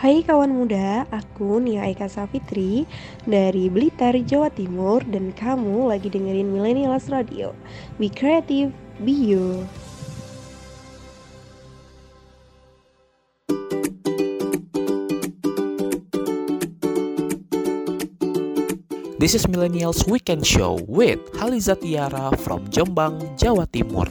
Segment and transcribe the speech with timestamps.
[0.00, 2.88] Hai kawan muda, aku Nia Eka Safitri
[3.28, 7.52] dari Blitar, Jawa Timur dan kamu lagi dengerin Millennials Radio.
[8.00, 8.72] Be creative,
[9.04, 9.68] be you.
[19.20, 24.08] This is Millennials Weekend Show with Haliza Tiara from Jombang, Jawa Timur.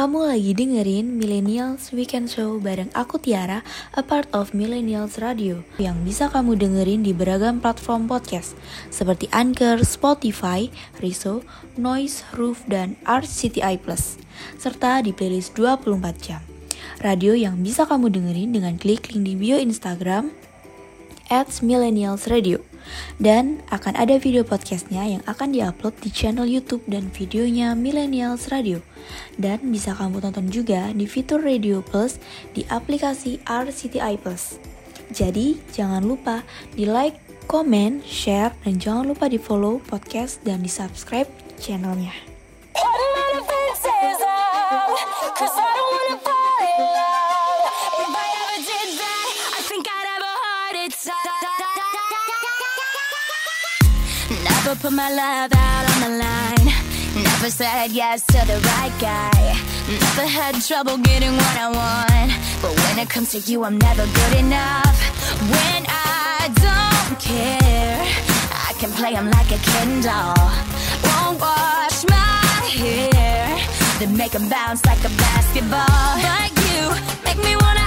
[0.00, 3.60] Kamu lagi dengerin Millennials Weekend Show bareng aku Tiara,
[3.92, 8.56] a part of Millennials Radio yang bisa kamu dengerin di beragam platform podcast
[8.88, 10.72] seperti Anchor, Spotify,
[11.04, 11.44] Riso,
[11.76, 13.76] Noise, Roof, dan RCTI
[14.56, 15.92] serta di playlist 24
[16.24, 16.40] jam.
[17.04, 20.32] Radio yang bisa kamu dengerin dengan klik link di bio Instagram
[21.28, 22.69] at Millennials Radio.
[23.20, 28.80] Dan akan ada video podcastnya yang akan diupload di channel YouTube dan videonya Millennials Radio.
[29.36, 32.20] Dan bisa kamu tonton juga di fitur Radio Plus
[32.52, 34.56] di aplikasi RCTI Plus.
[35.10, 36.46] Jadi jangan lupa
[36.78, 37.18] di like,
[37.50, 41.26] komen, share, dan jangan lupa di follow podcast dan di subscribe
[41.58, 42.14] channelnya.
[45.40, 47.09] Cause I don't wanna fall in love.
[54.70, 57.24] Never put my love out on the line.
[57.24, 59.58] Never said yes to the right guy.
[59.90, 62.30] Never had trouble getting what I want.
[62.62, 64.94] But when it comes to you, I'm never good enough.
[65.50, 67.98] When I don't care,
[68.68, 70.38] I can play him like a Ken doll.
[71.02, 73.58] Won't wash my hair,
[73.98, 76.14] then make him bounce like a basketball.
[76.22, 77.79] But you make me wanna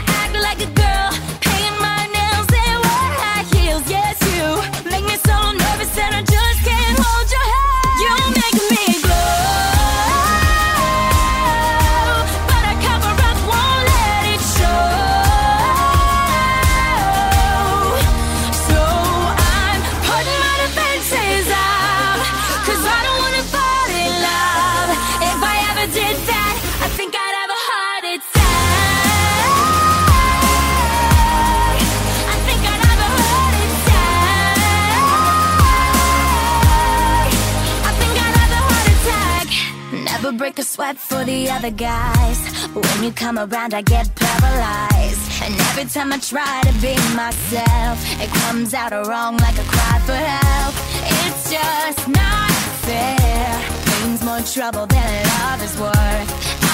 [40.44, 42.38] break a sweat for the other guys.
[42.74, 45.24] But when you come around, I get paralyzed.
[45.42, 50.00] And every time I try to be myself, it comes out wrong like a cry
[50.08, 50.76] for help.
[51.24, 52.52] It's just not
[52.84, 53.52] fair.
[53.88, 56.30] Pain's more trouble than love is worth.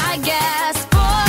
[0.09, 1.28] I guess for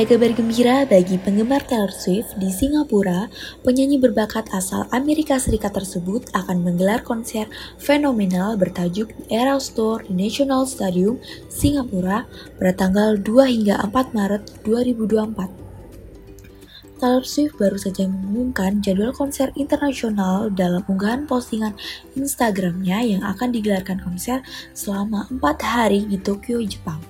[0.00, 3.28] Ada kabar gembira bagi penggemar Taylor Swift di Singapura,
[3.60, 7.44] penyanyi berbakat asal Amerika Serikat tersebut akan menggelar konser
[7.76, 11.20] fenomenal bertajuk Eras Tour di National Stadium,
[11.52, 12.24] Singapura
[12.56, 16.96] pada tanggal 2 hingga 4 Maret 2024.
[16.96, 21.76] Taylor Swift baru saja mengumumkan jadwal konser internasional dalam unggahan postingan
[22.16, 24.40] Instagramnya yang akan digelarkan konser
[24.72, 27.09] selama 4 hari di Tokyo, Jepang.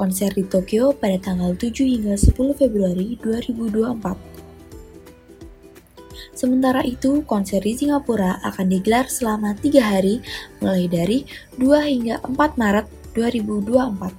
[0.00, 4.16] Konser di Tokyo pada tanggal 7 hingga 10 Februari 2024.
[6.32, 10.24] Sementara itu, konser di Singapura akan digelar selama tiga hari,
[10.64, 11.28] mulai dari
[11.60, 14.16] 2 hingga 4 Maret 2024.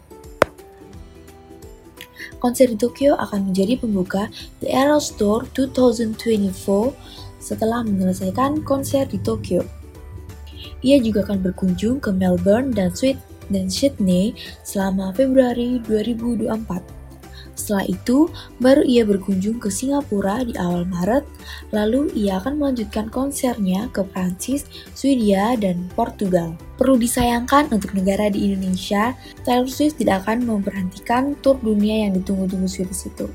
[2.38, 4.30] Konser di Tokyo akan menjadi pembuka
[4.62, 6.94] The Eras Tour 2024
[7.42, 9.66] setelah menyelesaikan konser di Tokyo.
[10.86, 13.31] Ia juga akan berkunjung ke Melbourne dan Sydney
[14.64, 17.02] selama Februari 2024.
[17.62, 18.26] Setelah itu,
[18.58, 21.22] baru ia berkunjung ke Singapura di awal Maret,
[21.70, 24.66] lalu ia akan melanjutkan konsernya ke Prancis,
[24.98, 26.58] Swedia, dan Portugal.
[26.82, 29.14] Perlu disayangkan untuk negara di Indonesia,
[29.46, 33.30] Taylor Swift tidak akan memperhentikan tur dunia yang ditunggu-tunggu Swiss itu.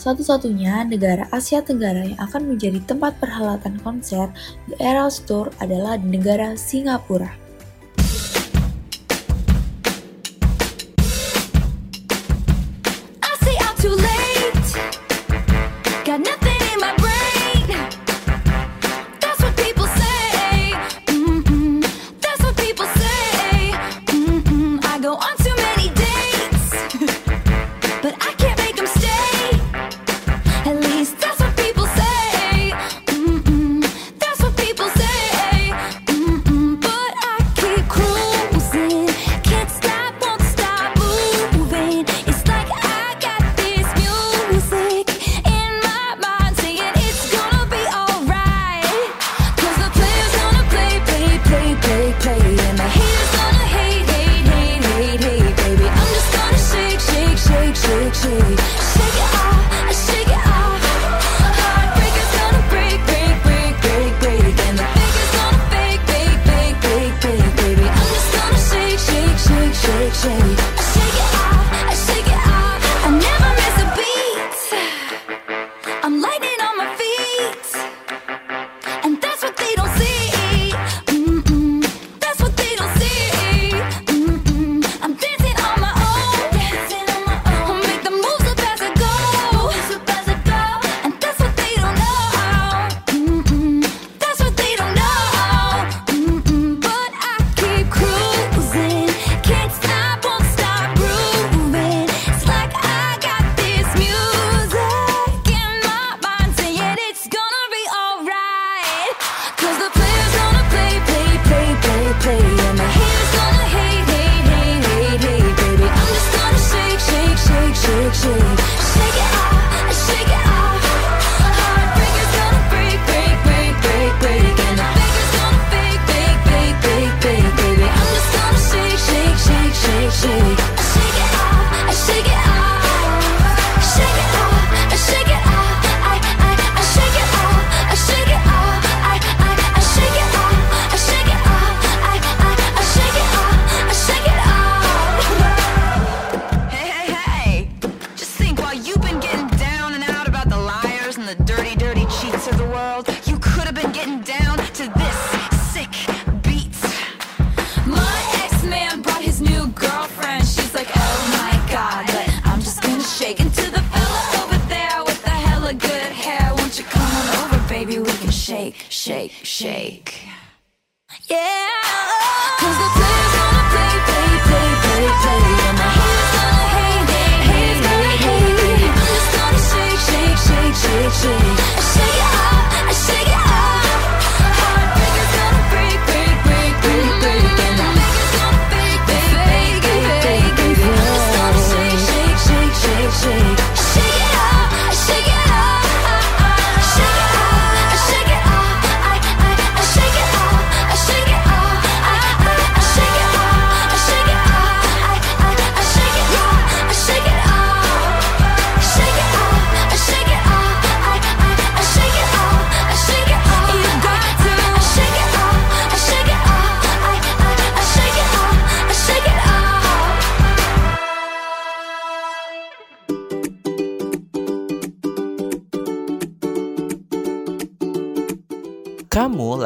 [0.00, 4.32] Satu-satunya negara Asia Tenggara yang akan menjadi tempat perhelatan konser
[4.72, 7.39] The Eras Tour adalah di negara Singapura.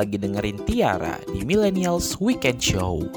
[0.05, 3.09] Lagi dengerin Tiara di Millennials Weekend Show.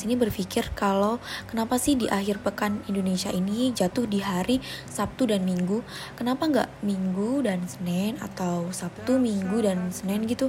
[0.00, 5.28] Millennials ini berpikir kalau kenapa sih di akhir pekan Indonesia ini jatuh di hari Sabtu
[5.28, 5.84] dan Minggu?
[6.16, 10.48] Kenapa nggak Minggu dan Senin atau Sabtu, Minggu dan Senin gitu?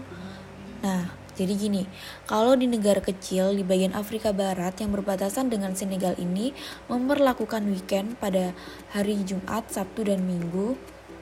[0.82, 1.84] Nah, jadi gini,
[2.28, 6.56] kalau di negara kecil di bagian Afrika Barat yang berbatasan dengan Senegal ini
[6.88, 8.56] memperlakukan weekend pada
[8.96, 10.76] hari Jumat, Sabtu, dan Minggu.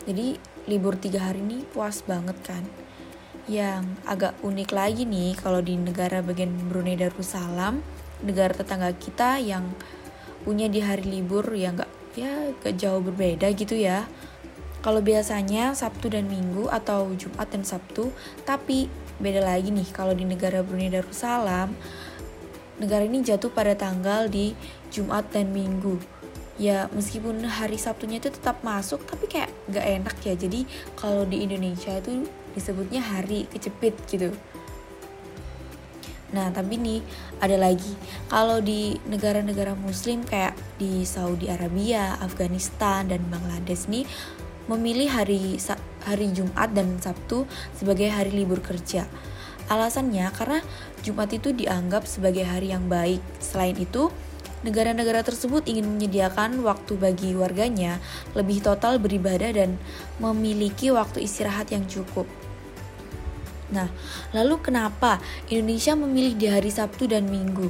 [0.06, 2.64] Jadi libur tiga hari ini puas banget kan?
[3.50, 7.82] Yang agak unik lagi nih kalau di negara bagian Brunei Darussalam,
[8.24, 9.72] negara tetangga kita yang
[10.44, 14.08] punya di hari libur yang gak ya gak jauh berbeda gitu ya.
[14.80, 18.16] Kalau biasanya Sabtu dan Minggu atau Jumat dan Sabtu,
[18.48, 18.88] tapi
[19.20, 21.76] beda lagi nih kalau di negara Brunei Darussalam,
[22.80, 24.56] negara ini jatuh pada tanggal di
[24.88, 26.00] Jumat dan Minggu.
[26.56, 30.36] Ya meskipun hari Sabtunya itu tetap masuk, tapi kayak gak enak ya.
[30.40, 30.64] Jadi
[30.96, 32.24] kalau di Indonesia itu
[32.56, 34.32] disebutnya hari kecepit gitu.
[36.30, 37.02] Nah, tapi nih
[37.42, 37.94] ada lagi.
[38.30, 44.06] Kalau di negara-negara muslim kayak di Saudi Arabia, Afghanistan dan Bangladesh nih
[44.70, 45.58] memilih hari
[46.06, 49.10] hari Jumat dan Sabtu sebagai hari libur kerja.
[49.70, 50.62] Alasannya karena
[51.02, 53.22] Jumat itu dianggap sebagai hari yang baik.
[53.42, 54.10] Selain itu,
[54.66, 58.02] negara-negara tersebut ingin menyediakan waktu bagi warganya
[58.34, 59.78] lebih total beribadah dan
[60.18, 62.26] memiliki waktu istirahat yang cukup.
[63.70, 63.90] Nah,
[64.34, 67.70] lalu kenapa Indonesia memilih di hari Sabtu dan Minggu?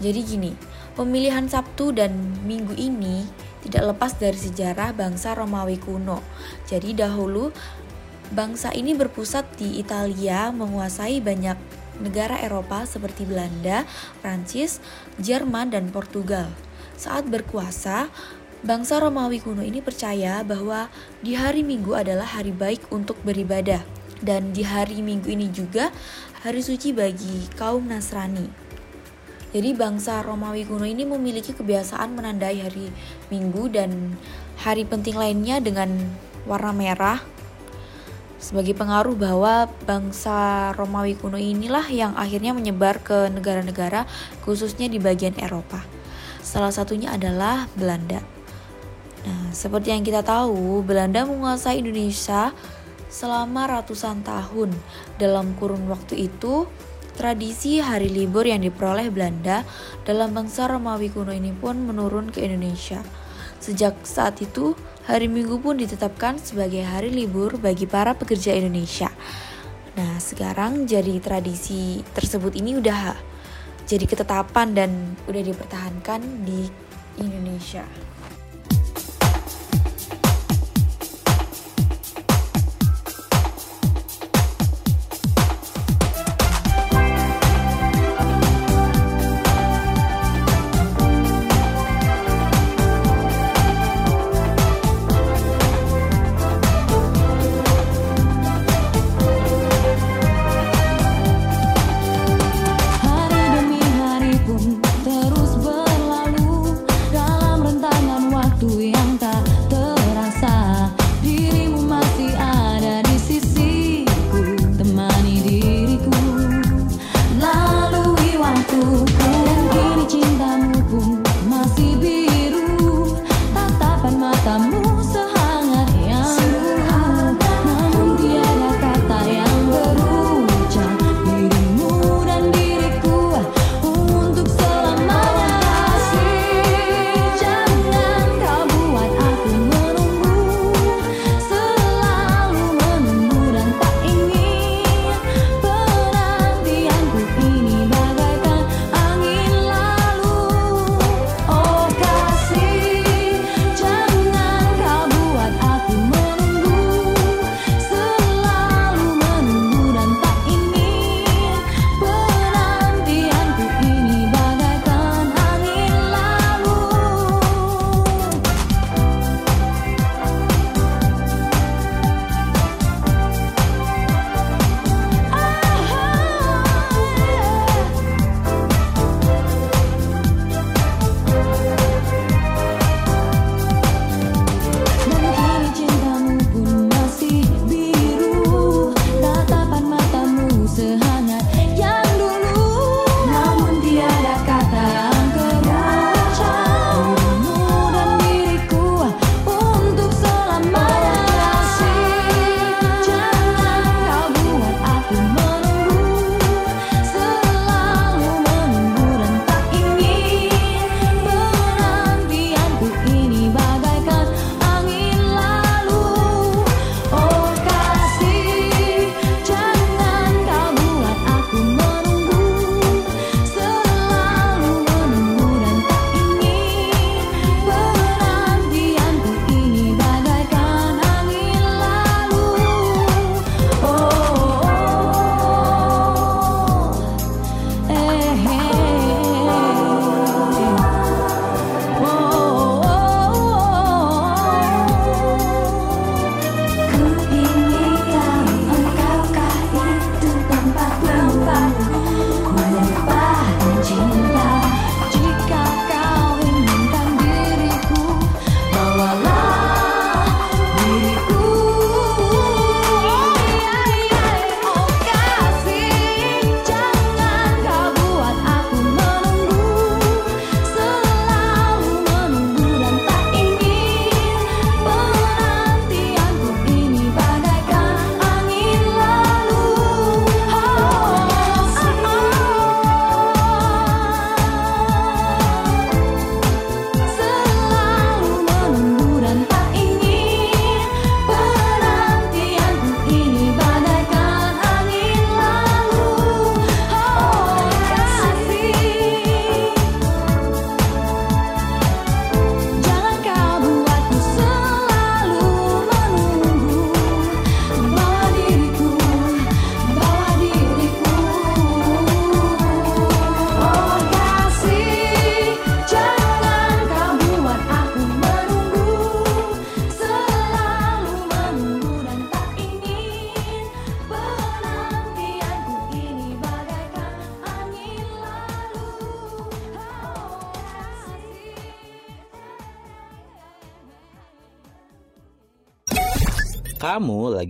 [0.00, 0.52] Jadi gini,
[0.96, 2.12] pemilihan Sabtu dan
[2.44, 3.24] Minggu ini
[3.60, 6.24] tidak lepas dari sejarah bangsa Romawi kuno.
[6.68, 7.52] Jadi dahulu
[8.32, 11.56] bangsa ini berpusat di Italia, menguasai banyak
[12.00, 13.84] negara Eropa seperti Belanda,
[14.24, 14.80] Prancis,
[15.20, 16.48] Jerman, dan Portugal.
[16.96, 18.08] Saat berkuasa,
[18.60, 20.92] Bangsa Romawi kuno ini percaya bahwa
[21.24, 23.80] di hari Minggu adalah hari baik untuk beribadah
[24.20, 25.92] dan di hari Minggu ini juga
[26.44, 28.48] hari suci bagi kaum Nasrani.
[29.50, 32.86] Jadi bangsa Romawi kuno ini memiliki kebiasaan menandai hari
[33.34, 34.14] Minggu dan
[34.62, 35.90] hari penting lainnya dengan
[36.46, 37.18] warna merah
[38.40, 44.08] sebagai pengaruh bahwa bangsa Romawi kuno inilah yang akhirnya menyebar ke negara-negara
[44.46, 45.84] khususnya di bagian Eropa.
[46.40, 48.24] Salah satunya adalah Belanda.
[49.20, 52.56] Nah, seperti yang kita tahu, Belanda menguasai Indonesia
[53.10, 54.70] selama ratusan tahun.
[55.18, 56.64] Dalam kurun waktu itu,
[57.18, 59.66] tradisi hari libur yang diperoleh Belanda
[60.08, 63.02] dalam bangsa Romawi kuno ini pun menurun ke Indonesia.
[63.60, 64.72] Sejak saat itu,
[65.04, 69.12] hari Minggu pun ditetapkan sebagai hari libur bagi para pekerja Indonesia.
[70.00, 73.12] Nah, sekarang jadi tradisi tersebut ini udah
[73.84, 74.90] jadi ketetapan dan
[75.26, 76.70] udah dipertahankan di
[77.20, 77.84] Indonesia.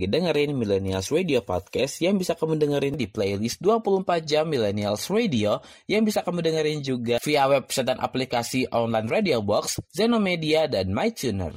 [0.01, 5.61] Lagi dengerin Millennials Radio Podcast yang bisa kamu dengerin di playlist 24 jam Millennials Radio
[5.85, 11.53] yang bisa kamu dengerin juga via website dan aplikasi online Radio Box, Zenomedia, dan MyTuner.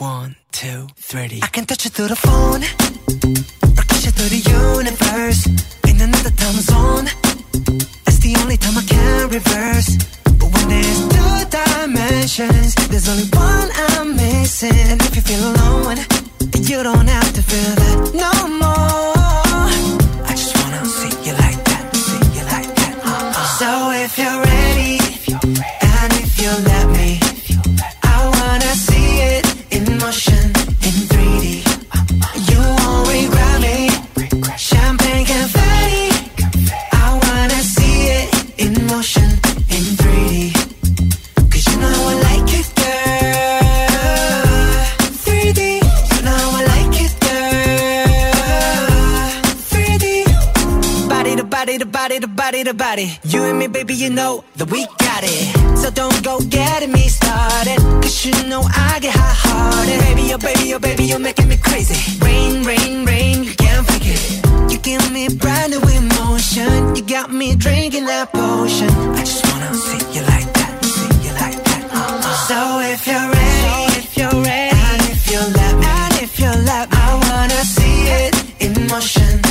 [0.00, 1.44] One, two, three.
[1.44, 2.64] I can touch you through the phone,
[3.76, 5.44] or kiss you through the universe.
[5.84, 7.12] In another time zone,
[8.08, 10.00] that's the only time I can reverse.
[10.40, 11.67] But when there's two
[12.08, 14.72] dimensions, there's only one I'm missing.
[14.72, 15.98] And if you feel alone,
[16.68, 19.14] you don't have to feel that no more.
[20.26, 22.94] I just wanna see you like that, see you like that.
[23.04, 23.32] Uh-uh.
[23.58, 24.97] So if you're ready,
[52.98, 53.28] to.
[53.28, 55.78] You and me, baby, you know that we got it.
[55.78, 57.78] So don't go getting me started.
[58.02, 59.98] Cause you know I get hot hearted.
[60.00, 61.96] Baby, oh baby, oh baby, you're making me crazy.
[62.24, 64.72] Rain, rain, rain, you can't fake it.
[64.72, 66.96] You give me brand new emotion.
[66.96, 68.90] You got me drinking that potion.
[68.90, 71.82] I just wanna see you like that, see you like that.
[71.92, 72.34] Uh-uh.
[72.48, 72.58] So
[72.92, 76.90] if you're ready, if you're ready, and if you let me, and if you let
[76.90, 78.32] me, I wanna see it
[78.64, 79.47] in motion,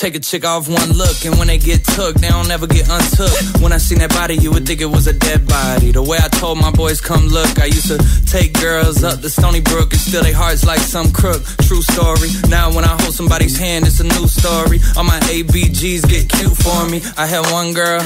[0.00, 2.88] Take a chick off one look, and when they get took, they don't ever get
[2.88, 3.60] untook.
[3.60, 5.92] When I seen that body, you would think it was a dead body.
[5.92, 9.28] The way I told my boys, come look, I used to take girls up to
[9.28, 11.44] Stony Brook and steal their hearts like some crook.
[11.68, 12.30] True story.
[12.48, 14.80] Now when I hold somebody's hand, it's a new story.
[14.96, 17.02] All my ABGs get cute for me.
[17.18, 18.00] I had one girl,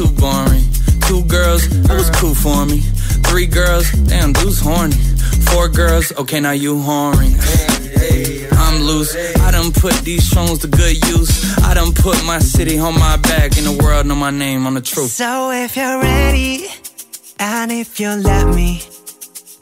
[0.00, 0.64] too boring.
[1.04, 2.80] Two girls, that was cool for me.
[3.28, 4.96] Three girls, damn, dude's horny.
[5.52, 7.36] Four girls, okay, now you horny.
[8.52, 9.14] I'm loose.
[9.46, 11.30] I done put these songs to good use.
[11.62, 14.74] I done put my city on my back, and the world know my name on
[14.74, 15.10] the truth.
[15.10, 16.66] So if you're ready,
[17.38, 18.82] and if you let me,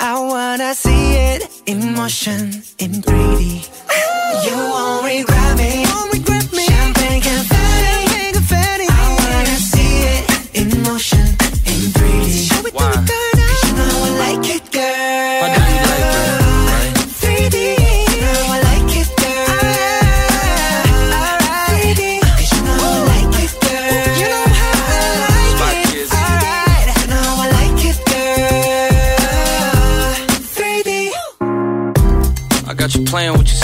[0.00, 3.42] I wanna see it in motion in 3D.
[4.46, 5.84] You won't regret me.
[6.66, 8.86] Champagne confetti.
[8.88, 10.22] I wanna see it
[10.60, 11.26] in motion
[11.70, 12.72] in 3D.
[12.72, 13.23] Why?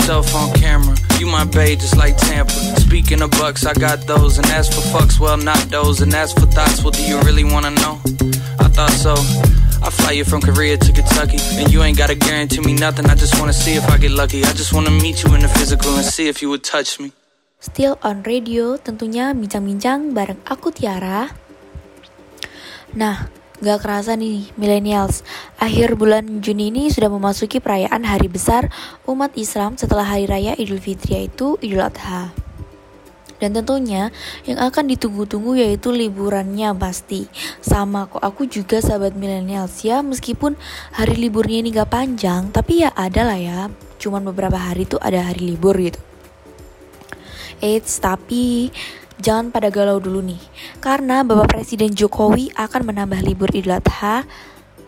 [0.01, 0.95] Yourself on camera.
[1.19, 2.53] You my just like Tampa.
[2.81, 4.37] Speaking of bucks, I got those.
[4.37, 6.01] And as for fucks, well, not those.
[6.01, 8.01] And as for thoughts, well, do you really wanna know?
[8.57, 9.13] I thought so.
[9.85, 11.37] I fly you from Korea to Kentucky.
[11.61, 13.05] And you ain't gotta guarantee me nothing.
[13.05, 14.43] I just wanna see if I get lucky.
[14.43, 17.13] I just wanna meet you in the physical and see if you would touch me.
[17.61, 21.29] Still on radio, tentunya bincang-bincang bareng aku Tiara.
[22.97, 23.29] Nah,
[23.61, 25.21] gak kerasa nih millennials,
[25.61, 28.73] akhir bulan Juni ini sudah memasuki perayaan hari besar
[29.05, 32.33] umat Islam setelah hari raya Idul Fitri yaitu Idul Adha.
[33.37, 34.09] Dan tentunya
[34.45, 37.29] yang akan ditunggu-tunggu yaitu liburannya pasti.
[37.61, 40.57] Sama kok aku juga sahabat millennials ya meskipun
[40.97, 43.59] hari liburnya ini gak panjang tapi ya ada lah ya.
[44.01, 46.01] Cuman beberapa hari tuh ada hari libur gitu.
[47.61, 48.73] Eits, tapi
[49.21, 50.41] jangan pada galau dulu nih.
[50.81, 54.25] Karena Bapak Presiden Jokowi akan menambah libur Idul Adha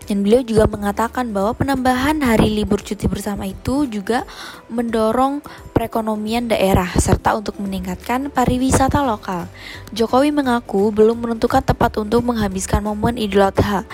[0.04, 4.28] dan beliau juga mengatakan bahwa penambahan hari libur cuti bersama itu juga
[4.68, 5.40] mendorong
[5.72, 9.48] perekonomian daerah serta untuk meningkatkan pariwisata lokal.
[9.96, 13.88] Jokowi mengaku belum menentukan tepat untuk menghabiskan momen Idul Adha.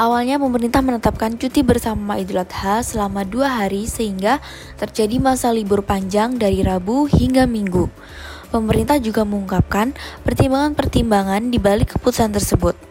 [0.00, 4.40] Awalnya pemerintah menetapkan cuti bersama Idul Adha selama dua hari sehingga
[4.80, 7.92] terjadi masa libur panjang dari Rabu hingga Minggu.
[8.48, 9.94] Pemerintah juga mengungkapkan
[10.26, 12.89] pertimbangan-pertimbangan di balik keputusan tersebut.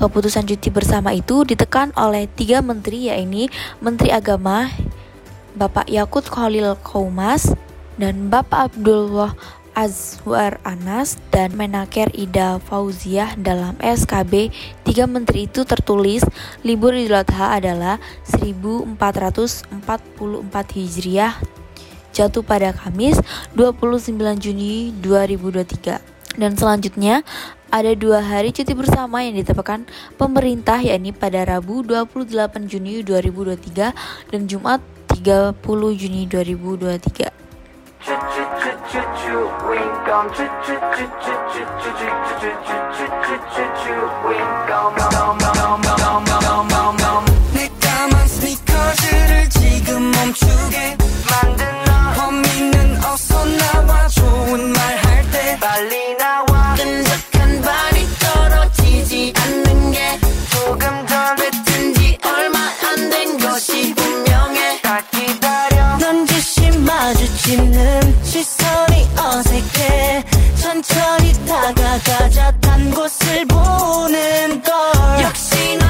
[0.00, 3.52] Keputusan cuti bersama itu ditekan oleh tiga menteri yaitu
[3.84, 4.72] Menteri Agama
[5.52, 7.52] Bapak Yakut Khalil Kaumas
[8.00, 9.36] dan Bapak Abdullah
[9.72, 13.36] Azwar Anas dan Menaker Ida Fauziah.
[13.36, 14.48] Dalam SKB
[14.84, 16.24] tiga menteri itu tertulis
[16.64, 18.00] libur Idul Adha adalah
[18.32, 19.72] 1444
[20.76, 21.36] Hijriah
[22.12, 23.16] jatuh pada Kamis
[23.56, 27.24] 29 Juni 2023 dan selanjutnya
[27.72, 29.88] ada dua hari cuti bersama yang ditetapkan
[30.20, 33.96] pemerintah yakni pada Rabu 28 Juni 2023
[34.28, 35.56] dan Jumat 30
[35.96, 37.32] Juni 2023.
[55.62, 56.51] 빨리 나와
[67.02, 70.22] 아주 짙는 시선이 어색해.
[70.54, 72.52] 천천히 다가가자.
[72.60, 75.22] 단 곳을 보는 걸.
[75.22, 75.81] 역시나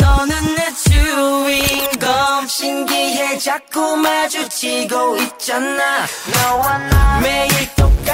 [0.00, 2.48] 너는 내 주인검.
[2.48, 6.06] 신기해 자꾸 마주치고 있잖아.
[6.32, 8.05] 너와 나 매일 똑같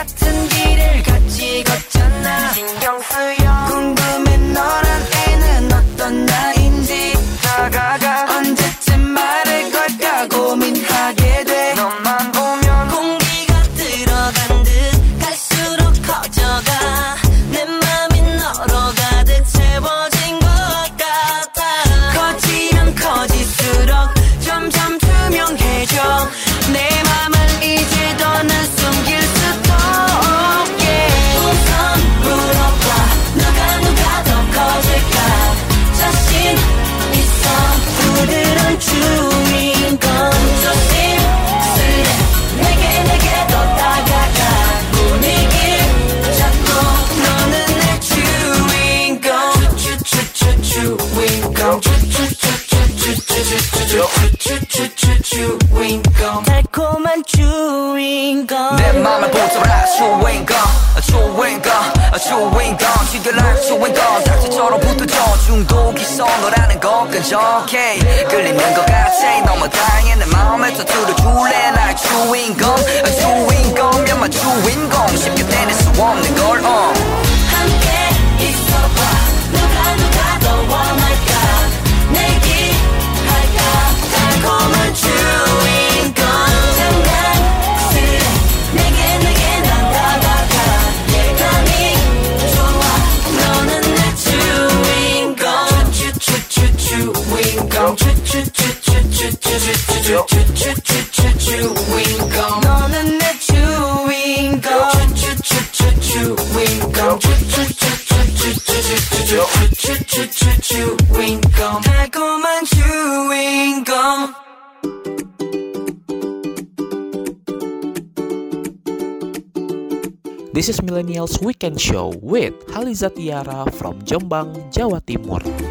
[121.23, 125.62] Weekend Show with Haliza Tiara from Jombang, Jawa Timur.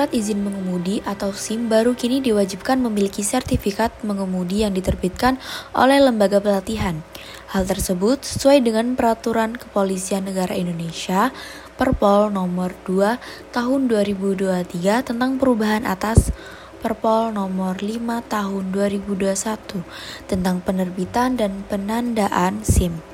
[0.00, 5.36] Surat izin mengemudi atau SIM baru kini diwajibkan memiliki sertifikat mengemudi yang diterbitkan
[5.76, 7.04] oleh lembaga pelatihan.
[7.52, 11.36] Hal tersebut sesuai dengan peraturan Kepolisian Negara Indonesia
[11.76, 13.20] Perpol nomor 2
[13.52, 16.32] tahun 2023 tentang perubahan atas
[16.80, 19.84] Perpol nomor 5 tahun 2021
[20.24, 23.04] tentang penerbitan dan penandaan SIM.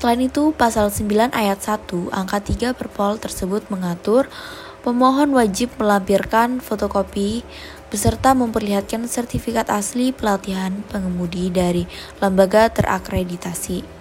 [0.00, 4.32] Selain itu, pasal 9 ayat 1 angka 3 Perpol tersebut mengatur
[4.80, 7.44] pemohon wajib melampirkan fotokopi
[7.90, 11.84] beserta memperlihatkan sertifikat asli pelatihan pengemudi dari
[12.22, 14.00] lembaga terakreditasi.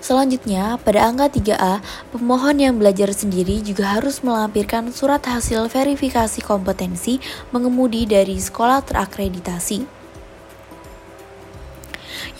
[0.00, 7.20] Selanjutnya, pada angka 3A, pemohon yang belajar sendiri juga harus melampirkan surat hasil verifikasi kompetensi
[7.52, 9.84] mengemudi dari sekolah terakreditasi.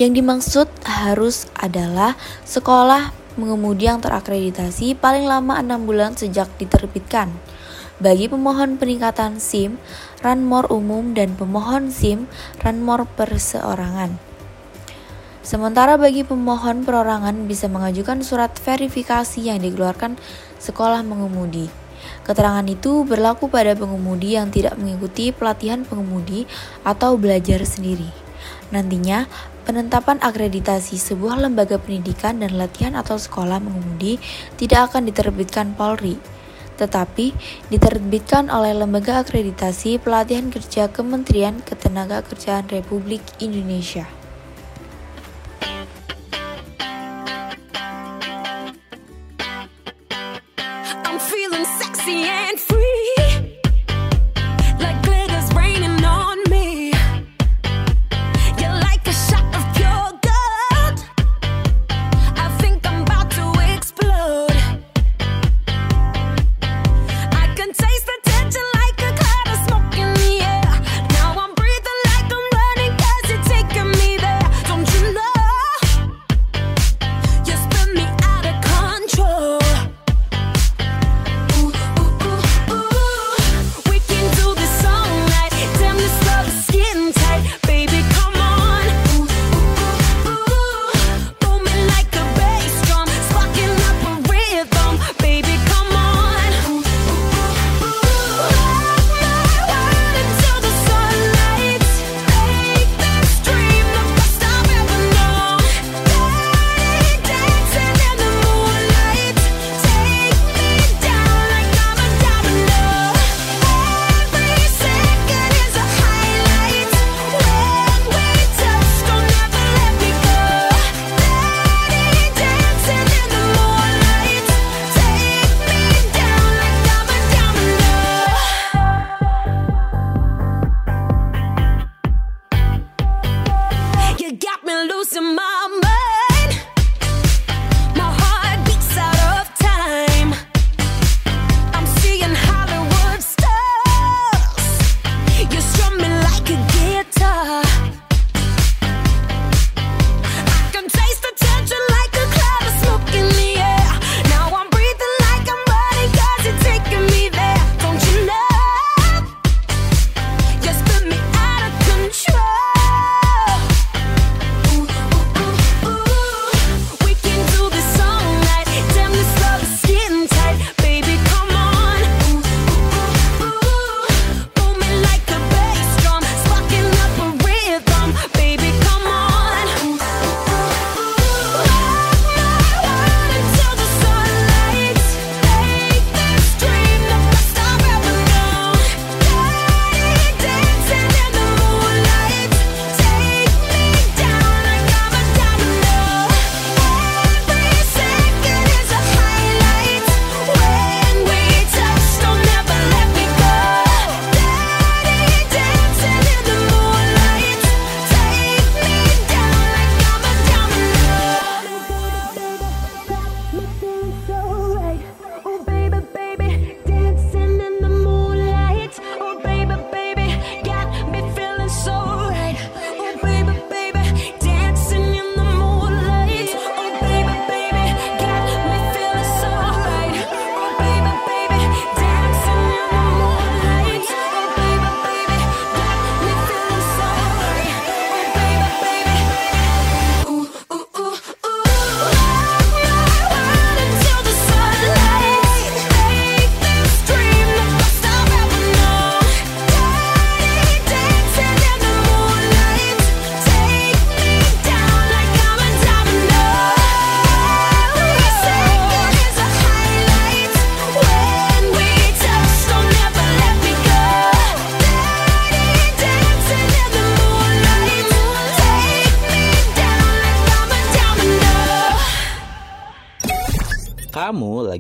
[0.01, 2.17] Yang dimaksud harus adalah
[2.49, 7.33] sekolah mengemudi yang terakreditasi paling lama 6 bulan sejak diterbitkan.
[8.01, 9.81] Bagi pemohon peningkatan SIM,
[10.21, 12.29] Ranmor umum dan pemohon SIM,
[12.61, 14.21] Ranmor perseorangan.
[15.41, 20.21] Sementara bagi pemohon perorangan bisa mengajukan surat verifikasi yang dikeluarkan
[20.61, 21.73] sekolah mengemudi.
[22.25, 26.45] Keterangan itu berlaku pada pengemudi yang tidak mengikuti pelatihan pengemudi
[26.85, 28.09] atau belajar sendiri.
[28.71, 29.27] Nantinya,
[29.71, 34.19] penetapan akreditasi sebuah lembaga pendidikan dan latihan atau sekolah mengemudi
[34.59, 36.19] tidak akan diterbitkan Polri,
[36.75, 37.31] tetapi
[37.71, 44.11] diterbitkan oleh Lembaga Akreditasi Pelatihan Kerja Kementerian Ketenagakerjaan Republik Indonesia.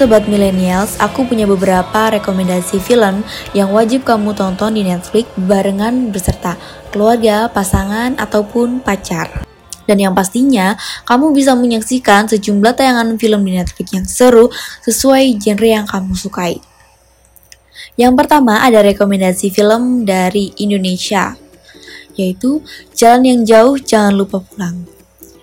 [0.00, 3.20] Sobat Millennials, aku punya beberapa rekomendasi film
[3.52, 6.56] yang wajib kamu tonton di Netflix barengan beserta
[6.88, 9.44] keluarga, pasangan, ataupun pacar.
[9.84, 10.72] Dan yang pastinya,
[11.04, 14.48] kamu bisa menyaksikan sejumlah tayangan film di Netflix yang seru
[14.88, 16.56] sesuai genre yang kamu sukai.
[18.00, 21.36] Yang pertama ada rekomendasi film dari Indonesia,
[22.16, 22.64] yaitu
[22.96, 24.80] Jalan yang Jauh Jangan Lupa Pulang.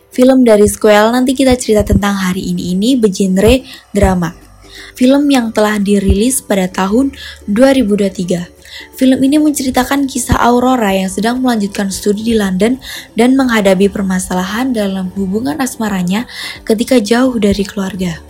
[0.09, 3.61] Film dari Square nanti kita cerita tentang hari ini ini bergenre
[3.93, 4.46] drama.
[4.95, 7.13] Film yang telah dirilis pada tahun
[7.49, 8.57] 2023.
[8.97, 12.77] Film ini menceritakan kisah Aurora yang sedang melanjutkan studi di London
[13.17, 16.29] dan menghadapi permasalahan dalam hubungan asmaranya
[16.67, 18.21] ketika jauh dari keluarga.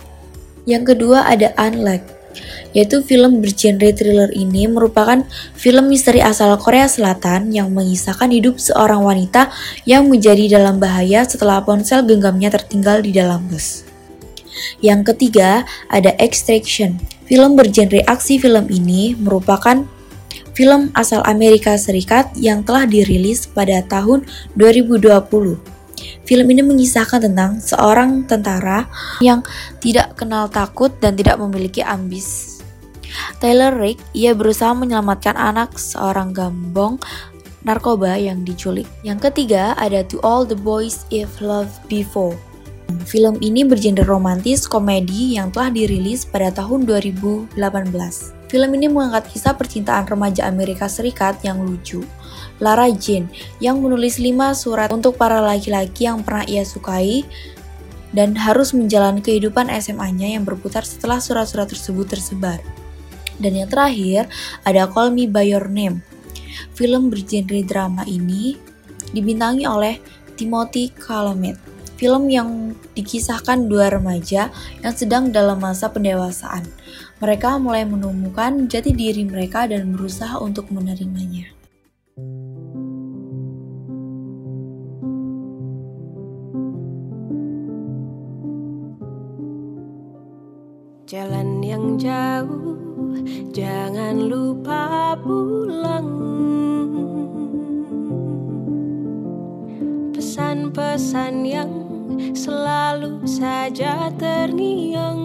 [0.68, 2.04] Yang kedua ada Unlock,
[2.76, 5.24] yaitu film bergenre thriller ini merupakan
[5.56, 9.48] film misteri asal Korea Selatan yang mengisahkan hidup seorang wanita
[9.88, 13.87] yang menjadi dalam bahaya setelah ponsel genggamnya tertinggal di dalam bus.
[14.80, 16.98] Yang ketiga ada Extraction.
[17.28, 19.84] Film bergenre aksi film ini merupakan
[20.56, 25.78] film asal Amerika Serikat yang telah dirilis pada tahun 2020.
[26.26, 28.86] Film ini mengisahkan tentang seorang tentara
[29.22, 29.42] yang
[29.82, 32.58] tidak kenal takut dan tidak memiliki ambis.
[33.38, 37.00] Taylor Rick, ia berusaha menyelamatkan anak seorang gambong
[37.66, 38.86] narkoba yang diculik.
[39.02, 42.36] Yang ketiga ada To All the Boys If Loved Before.
[43.08, 47.52] Film ini bergenre romantis komedi yang telah dirilis pada tahun 2018.
[48.48, 52.00] Film ini mengangkat kisah percintaan remaja Amerika Serikat yang lucu.
[52.64, 53.28] Lara Jean
[53.60, 57.28] yang menulis 5 surat untuk para laki-laki yang pernah ia sukai
[58.16, 62.56] dan harus menjalani kehidupan SMA-nya yang berputar setelah surat-surat tersebut tersebar.
[63.36, 64.32] Dan yang terakhir
[64.64, 66.00] ada Call Me By Your Name.
[66.72, 68.56] Film bergenre drama ini
[69.12, 70.00] dibintangi oleh
[70.34, 71.77] Timothy Chalamet.
[71.98, 74.54] Film yang dikisahkan dua remaja
[74.86, 76.62] yang sedang dalam masa pendewasaan.
[77.18, 81.50] Mereka mulai menemukan jati diri mereka dan berusaha untuk menerimanya.
[91.10, 92.78] Jalan yang jauh,
[93.50, 96.14] jangan lupa pulang.
[100.28, 101.72] Pesan-pesan yang
[102.36, 105.24] selalu saja terngiang.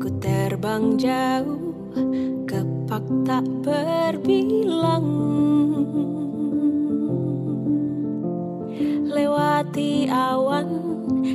[0.00, 1.60] Ku terbang jauh,
[2.48, 5.04] kepak tak berbilang.
[9.04, 10.68] Lewati awan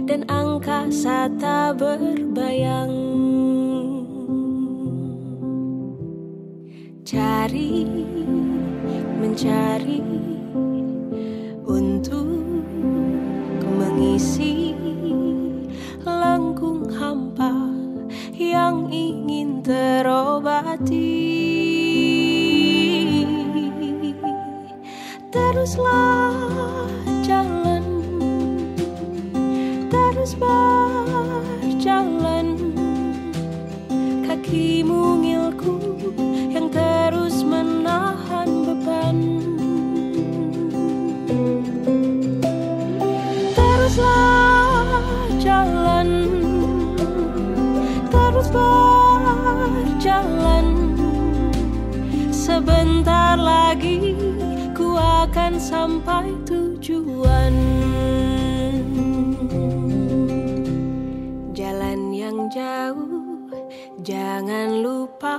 [0.10, 2.98] dan angkasa tak berbayang
[7.06, 7.86] Cari,
[9.20, 10.00] mencari
[11.68, 12.40] Untuk
[13.60, 14.72] mengisi
[16.08, 17.70] Lengkung hampa
[18.40, 21.12] yang ingin terobati.
[25.30, 26.34] Teruslah
[27.22, 27.86] jalan
[29.92, 32.48] terus berjalan.
[34.26, 35.79] Kaki mungilku yang
[36.70, 39.18] terus menahan beban.
[43.54, 45.06] Teruslah
[45.38, 46.10] jalan
[48.10, 50.68] Terus berjalan.
[52.32, 54.16] Sebentar lagi
[54.72, 57.52] ku akan sampai tujuan.
[61.52, 63.20] Jalan yang jauh
[64.02, 65.36] jangan lupa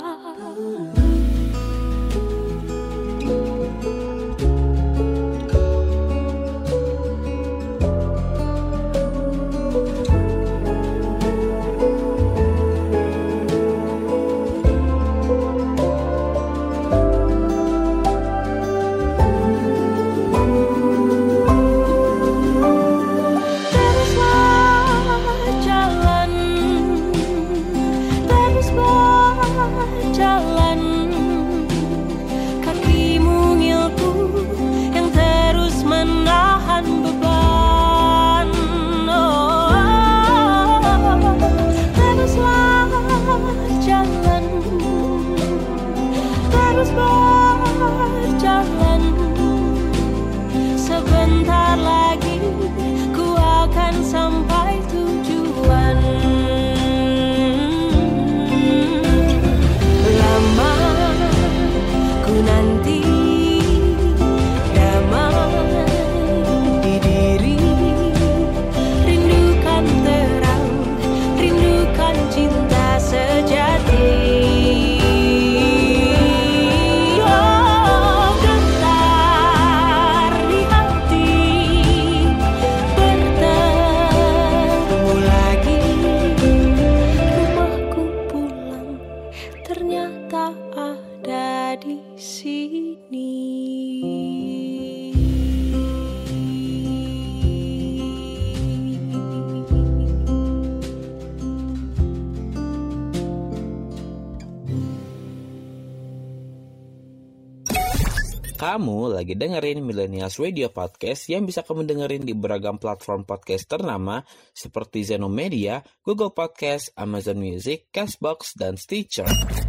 [109.41, 114.21] dengerin Millennials Radio Podcast yang bisa kamu dengerin di beragam platform podcast ternama
[114.53, 119.60] seperti Zenomedia, Google Podcast, Amazon Music, Castbox, dan Stitcher.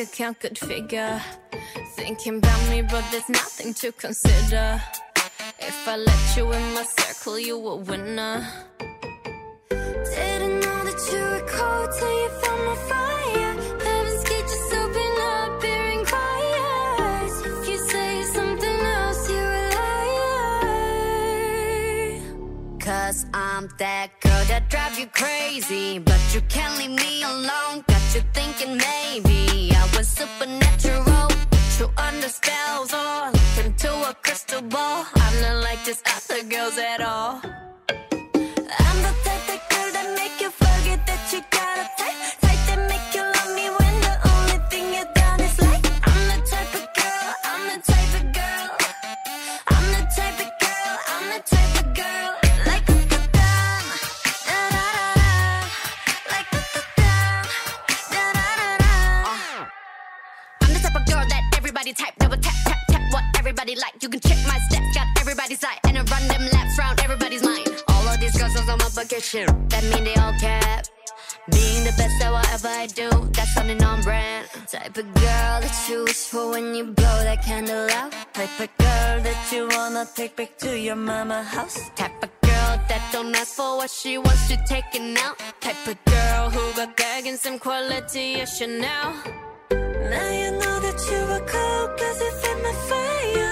[0.00, 1.20] Account could figure.
[1.96, 4.80] Thinking about me, but there's nothing to consider.
[5.58, 8.46] If I let you in my circle, you a winner.
[9.68, 13.49] Didn't know that you were cold till you found my fire.
[22.90, 26.00] Cause I'm that girl that drive you crazy.
[26.00, 27.84] But you can't leave me alone.
[27.86, 31.28] Got you thinking maybe I was supernatural.
[31.52, 35.06] Put you under spells or look into a crystal ball.
[35.14, 37.40] I'm not like these other girls at all.
[38.84, 42.39] I'm the type of girl that make you forget that you got a type.
[63.60, 64.02] Everybody like.
[64.02, 67.42] You can check my steps, got everybody's side, and I run them laps round everybody's
[67.42, 67.68] mind.
[67.88, 70.86] All of these girls on my bucket shit, that mean they all cap.
[71.50, 74.48] Being the best at whatever I do, that's something on brand.
[74.66, 78.12] Type of girl that you wish for when you blow that candle out.
[78.32, 81.90] Type of girl that you wanna take back to your mama house.
[81.96, 85.36] Type of girl that don't ask for what she wants to taking out.
[85.60, 89.14] Type of girl who got gag and some quality of Chanel.
[89.70, 93.49] Now you know that you were cold cause you fit my fire.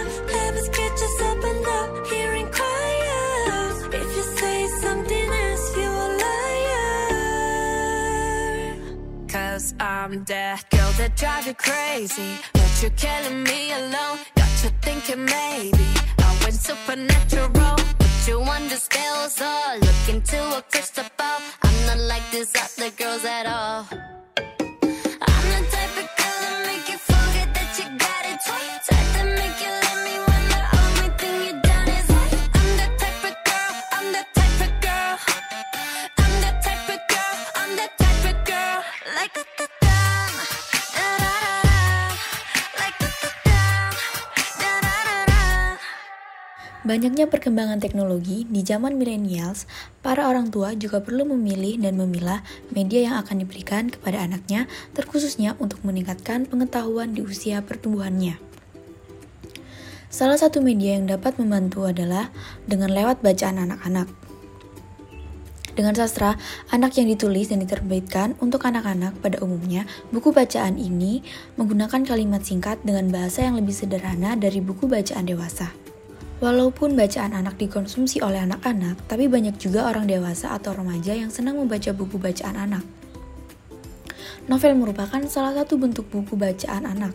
[9.59, 12.39] Cause I'm that girl that drive you crazy.
[12.53, 14.19] But you're killing me alone.
[14.37, 15.89] Got you thinking maybe
[16.21, 17.75] I went supernatural.
[17.99, 21.41] Put you under spells or look into a crystal ball.
[21.65, 24.18] I'm not like these other girls at all.
[46.89, 49.69] Banyaknya perkembangan teknologi di zaman millennials,
[50.01, 52.41] para orang tua juga perlu memilih dan memilah
[52.73, 54.65] media yang akan diberikan kepada anaknya,
[54.97, 58.41] terkhususnya untuk meningkatkan pengetahuan di usia pertumbuhannya.
[60.09, 62.33] Salah satu media yang dapat membantu adalah
[62.65, 64.09] dengan lewat bacaan anak-anak.
[65.77, 66.41] Dengan sastra,
[66.73, 71.21] anak yang ditulis dan diterbitkan untuk anak-anak pada umumnya, buku bacaan ini
[71.61, 75.88] menggunakan kalimat singkat dengan bahasa yang lebih sederhana dari buku bacaan dewasa.
[76.39, 81.59] Walaupun bacaan anak dikonsumsi oleh anak-anak, tapi banyak juga orang dewasa atau remaja yang senang
[81.59, 82.87] membaca buku bacaan anak.
[84.47, 87.13] Novel merupakan salah satu bentuk buku bacaan anak.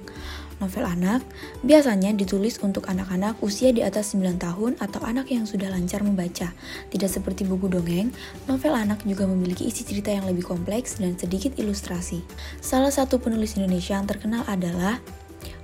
[0.61, 1.25] Novel anak
[1.65, 6.51] biasanya ditulis untuk anak-anak usia di atas 9 tahun atau anak yang sudah lancar membaca.
[6.91, 8.11] Tidak seperti buku dongeng,
[8.45, 12.21] novel anak juga memiliki isi cerita yang lebih kompleks dan sedikit ilustrasi.
[12.59, 15.01] Salah satu penulis Indonesia yang terkenal adalah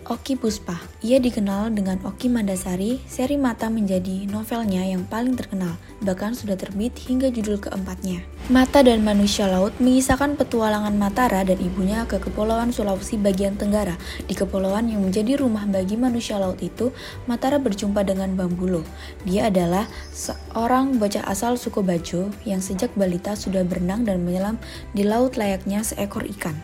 [0.09, 0.73] Oki Puspa.
[1.05, 6.97] Ia dikenal dengan Oki Mandasari, seri Mata menjadi novelnya yang paling terkenal, bahkan sudah terbit
[6.97, 8.25] hingga judul keempatnya.
[8.49, 14.01] Mata dan Manusia Laut mengisahkan petualangan Matara dan ibunya ke Kepulauan Sulawesi bagian Tenggara.
[14.25, 16.89] Di kepulauan yang menjadi rumah bagi manusia laut itu,
[17.29, 18.81] Matara berjumpa dengan Bambulo.
[19.29, 24.57] Dia adalah seorang bocah asal suku Bajo yang sejak balita sudah berenang dan menyelam
[24.97, 26.57] di laut layaknya seekor ikan.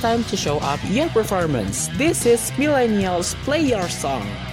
[0.00, 1.88] time to show up your performance.
[1.98, 4.49] This is Millennials Play Your Song.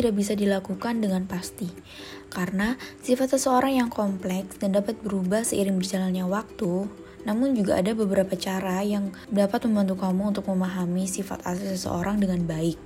[0.00, 1.68] tidak bisa dilakukan dengan pasti,
[2.32, 6.88] karena sifat seseorang yang kompleks dan dapat berubah seiring berjalannya waktu.
[7.20, 12.48] Namun, juga ada beberapa cara yang dapat membantu kamu untuk memahami sifat asli seseorang dengan
[12.48, 12.80] baik.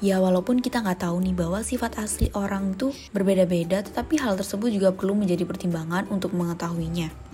[0.00, 4.72] Ya walaupun kita nggak tahu nih bahwa sifat asli orang tuh berbeda-beda, tetapi hal tersebut
[4.72, 7.29] juga perlu menjadi pertimbangan untuk mengetahuinya.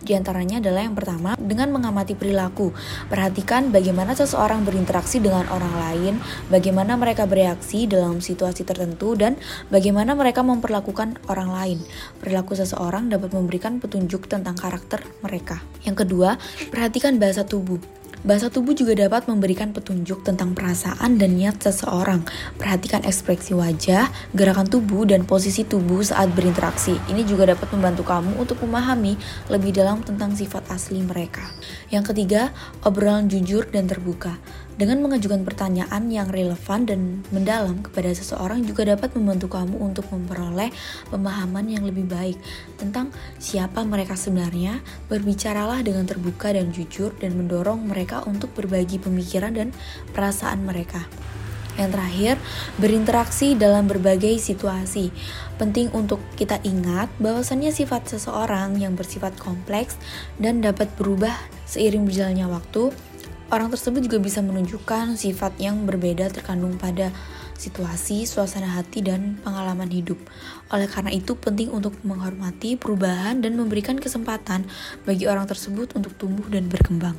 [0.00, 2.72] Di antaranya adalah yang pertama, dengan mengamati perilaku.
[3.08, 6.14] Perhatikan bagaimana seseorang berinteraksi dengan orang lain,
[6.48, 9.36] bagaimana mereka bereaksi dalam situasi tertentu, dan
[9.68, 11.78] bagaimana mereka memperlakukan orang lain.
[12.18, 15.60] Perilaku seseorang dapat memberikan petunjuk tentang karakter mereka.
[15.84, 16.36] Yang kedua,
[16.72, 17.99] perhatikan bahasa tubuh.
[18.20, 22.20] Bahasa tubuh juga dapat memberikan petunjuk tentang perasaan dan niat seseorang.
[22.60, 27.00] Perhatikan ekspresi wajah, gerakan tubuh, dan posisi tubuh saat berinteraksi.
[27.08, 29.16] Ini juga dapat membantu kamu untuk memahami
[29.48, 31.40] lebih dalam tentang sifat asli mereka.
[31.88, 32.52] Yang ketiga,
[32.84, 34.36] obrolan jujur dan terbuka.
[34.80, 40.72] Dengan mengajukan pertanyaan yang relevan dan mendalam kepada seseorang juga dapat membantu kamu untuk memperoleh
[41.12, 42.40] pemahaman yang lebih baik
[42.80, 44.80] tentang siapa mereka sebenarnya.
[45.12, 49.68] Berbicaralah dengan terbuka dan jujur dan mendorong mereka untuk berbagi pemikiran dan
[50.16, 51.04] perasaan mereka.
[51.76, 52.34] Yang terakhir,
[52.80, 55.12] berinteraksi dalam berbagai situasi.
[55.60, 60.00] Penting untuk kita ingat bahwasannya sifat seseorang yang bersifat kompleks
[60.40, 61.36] dan dapat berubah
[61.68, 63.09] seiring berjalannya waktu
[63.50, 67.10] Orang tersebut juga bisa menunjukkan sifat yang berbeda terkandung pada
[67.58, 70.22] situasi, suasana hati, dan pengalaman hidup.
[70.70, 74.70] Oleh karena itu, penting untuk menghormati perubahan dan memberikan kesempatan
[75.02, 77.18] bagi orang tersebut untuk tumbuh dan berkembang.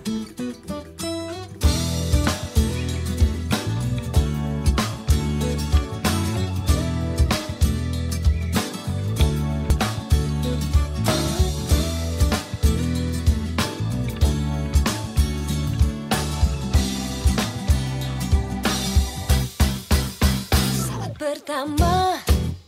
[21.51, 22.15] Pertama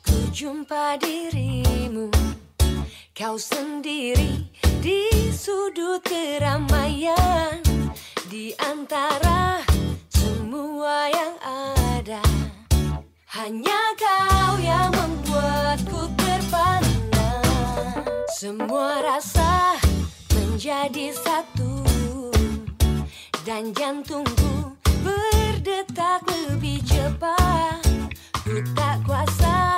[0.03, 2.11] ku jumpa dirimu.
[3.15, 4.43] Kau sendiri
[4.83, 7.63] di sudut keramaian
[8.27, 9.63] Di antara
[10.11, 12.19] semua yang ada.
[13.31, 17.39] Hanya kau yang membuatku terpana.
[18.35, 19.79] Semua rasa
[20.35, 21.87] menjadi satu.
[23.47, 24.75] Dan jantungku
[25.07, 27.82] berdetak lebih cepat
[28.53, 29.72] Ku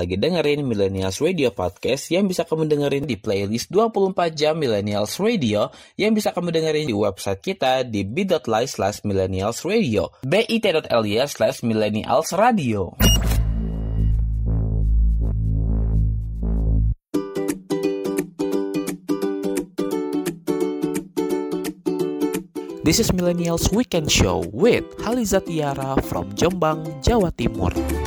[0.00, 5.68] lagi dengerin Millennials Radio Podcast yang bisa kamu dengerin di playlist 24 jam Millennials Radio
[6.00, 12.32] yang bisa kamu dengerin di website kita di bit.ly slash millennials radio bit.ly slash millennials
[12.32, 12.96] radio.
[22.80, 27.99] This is Millennials Weekend Show with Haliza Tiara from Jombang, Jawa Timur.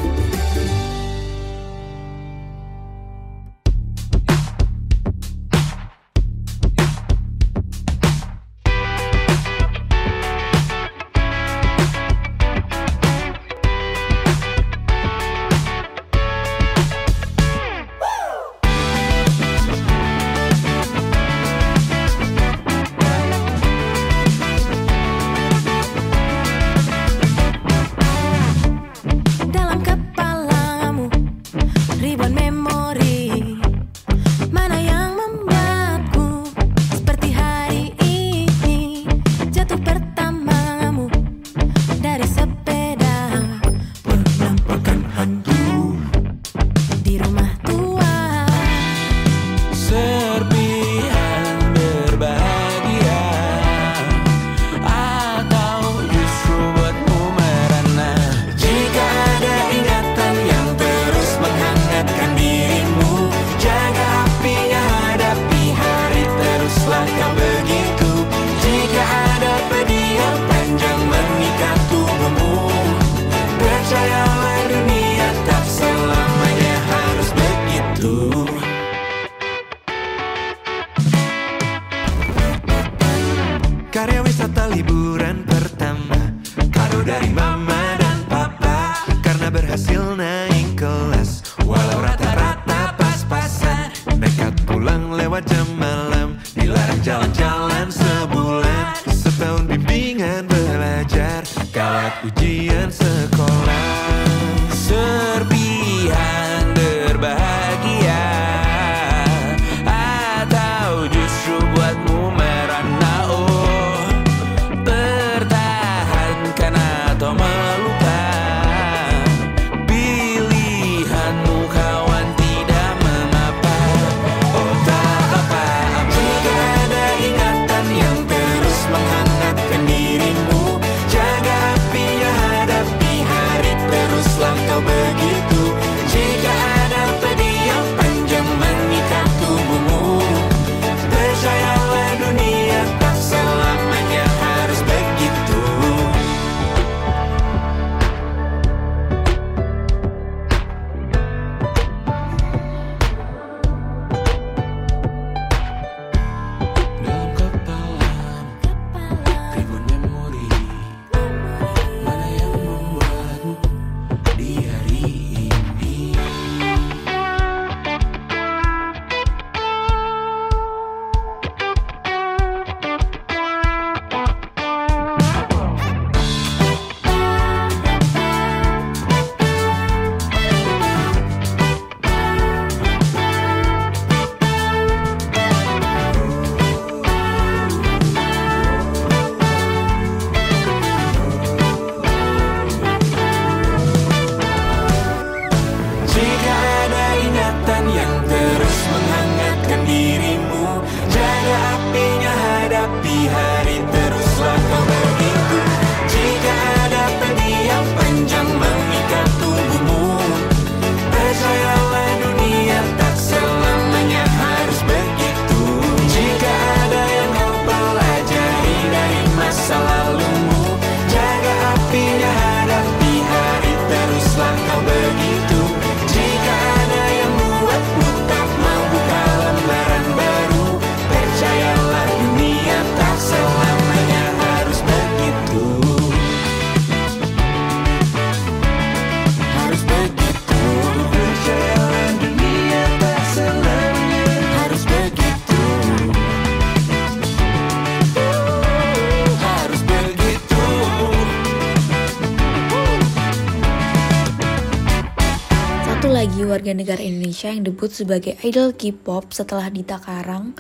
[256.54, 260.54] warga negara Indonesia yang debut sebagai idol K-pop setelah Dita Karang,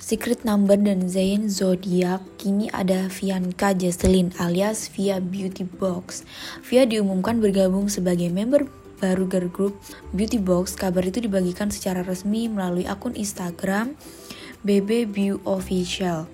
[0.00, 6.24] Secret Number, dan Zayn Zodiac, kini ada Vianka Jesselin alias Via Beauty Box.
[6.64, 8.64] Via diumumkan bergabung sebagai member
[8.96, 9.74] baru girl group
[10.16, 10.72] Beauty Box.
[10.72, 14.00] Kabar itu dibagikan secara resmi melalui akun Instagram
[14.64, 16.32] BB View Official.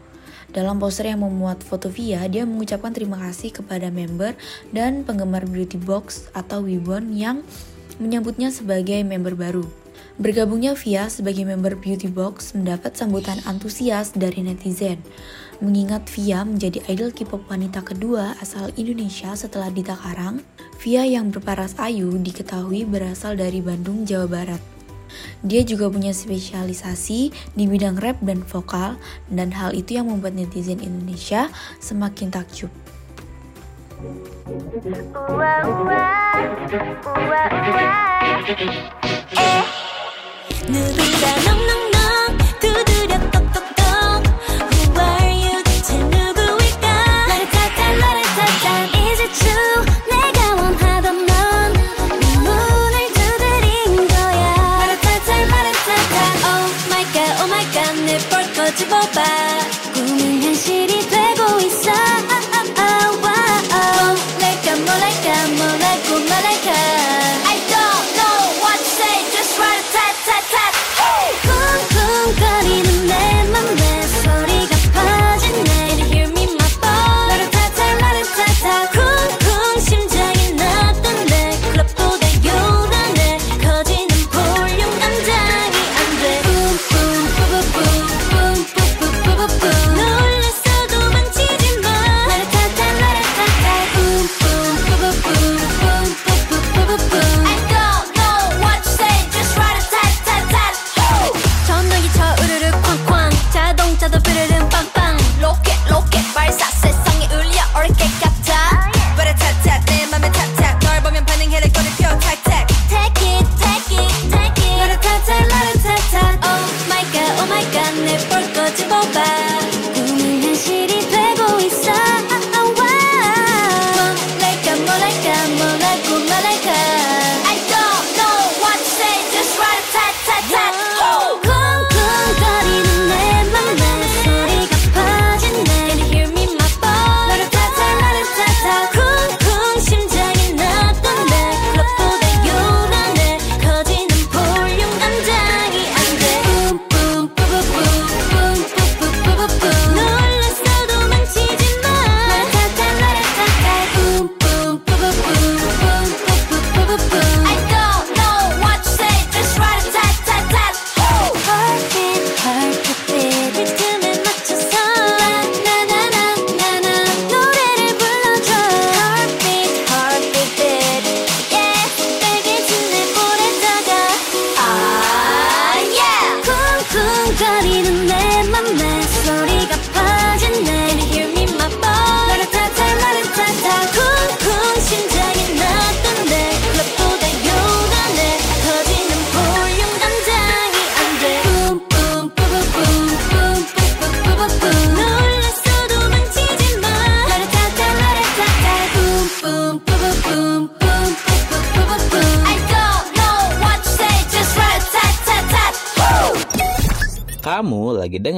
[0.54, 4.38] Dalam poster yang memuat foto Via, dia mengucapkan terima kasih kepada member
[4.70, 7.42] dan penggemar Beauty Box atau Wibon yang
[7.98, 9.64] menyambutnya sebagai member baru.
[10.16, 14.96] Bergabungnya Via sebagai member Beauty Box mendapat sambutan antusias dari netizen,
[15.60, 20.40] mengingat Via menjadi idol K-pop wanita kedua asal Indonesia setelah Dita Karang.
[20.80, 24.62] Via yang berparas ayu diketahui berasal dari Bandung, Jawa Barat.
[25.44, 28.96] Dia juga punya spesialisasi di bidang rap dan vokal,
[29.32, 31.48] dan hal itu yang membuat netizen Indonesia
[31.80, 32.72] semakin takjub.
[33.98, 36.34] 우와 우와.
[37.04, 38.40] 우와 우와.
[40.68, 43.15] 누구가 넉넉넉 두드려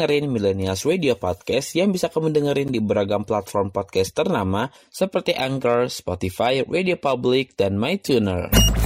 [0.08, 5.92] dengerin Millennials Radio Podcast yang bisa kamu dengerin di beragam platform podcast ternama seperti Anchor,
[5.92, 8.77] Spotify, Radio Public, dan MyTuner.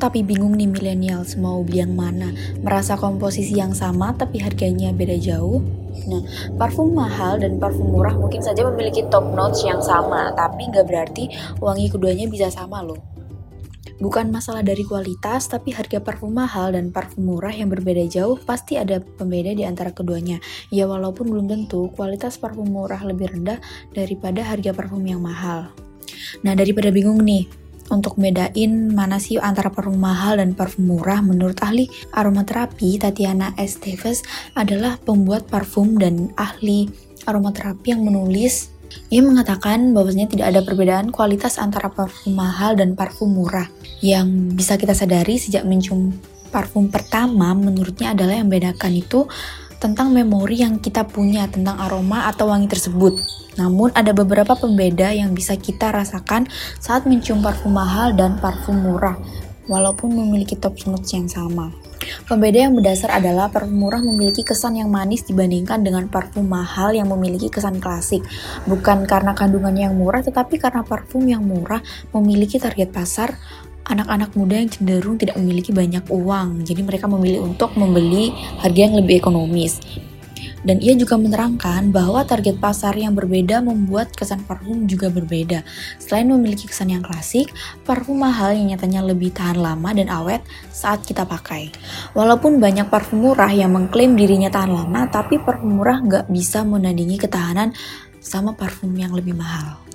[0.00, 2.32] Tapi bingung nih millennials mau beli yang mana
[2.64, 5.60] Merasa komposisi yang sama tapi harganya beda jauh
[6.08, 6.24] Nah,
[6.56, 11.28] parfum mahal dan parfum murah mungkin saja memiliki top notes yang sama Tapi nggak berarti
[11.60, 13.20] wangi keduanya bisa sama loh
[14.00, 18.80] Bukan masalah dari kualitas, tapi harga parfum mahal dan parfum murah yang berbeda jauh pasti
[18.80, 20.40] ada pembeda di antara keduanya.
[20.72, 23.60] Ya walaupun belum tentu kualitas parfum murah lebih rendah
[23.92, 25.68] daripada harga parfum yang mahal.
[26.40, 27.44] Nah, daripada bingung nih,
[27.90, 33.82] untuk bedain mana sih antara parfum mahal dan parfum murah, menurut ahli aromaterapi Tatiana S.
[34.54, 36.86] Adalah pembuat parfum dan ahli
[37.26, 38.70] aromaterapi yang menulis
[39.10, 43.70] ia mengatakan bahwasanya tidak ada perbedaan kualitas antara parfum mahal dan parfum murah.
[44.02, 46.14] Yang bisa kita sadari sejak mencium
[46.50, 49.30] parfum pertama menurutnya adalah yang membedakan itu
[49.80, 53.16] tentang memori yang kita punya tentang aroma atau wangi tersebut.
[53.56, 56.46] Namun ada beberapa pembeda yang bisa kita rasakan
[56.78, 59.16] saat mencium parfum mahal dan parfum murah,
[59.66, 61.72] walaupun memiliki top notes yang sama.
[62.24, 67.10] Pembeda yang berdasar adalah parfum murah memiliki kesan yang manis dibandingkan dengan parfum mahal yang
[67.10, 68.22] memiliki kesan klasik.
[68.64, 71.82] Bukan karena kandungannya yang murah, tetapi karena parfum yang murah
[72.14, 73.36] memiliki target pasar
[73.90, 76.62] anak-anak muda yang cenderung tidak memiliki banyak uang.
[76.62, 78.30] Jadi mereka memilih untuk membeli
[78.62, 79.82] harga yang lebih ekonomis.
[80.60, 85.64] Dan ia juga menerangkan bahwa target pasar yang berbeda membuat kesan parfum juga berbeda.
[85.96, 87.48] Selain memiliki kesan yang klasik,
[87.88, 91.72] parfum mahal yang nyatanya lebih tahan lama dan awet saat kita pakai.
[92.12, 97.16] Walaupun banyak parfum murah yang mengklaim dirinya tahan lama, tapi parfum murah nggak bisa menandingi
[97.16, 97.72] ketahanan
[98.20, 99.89] sama parfum yang lebih mahal.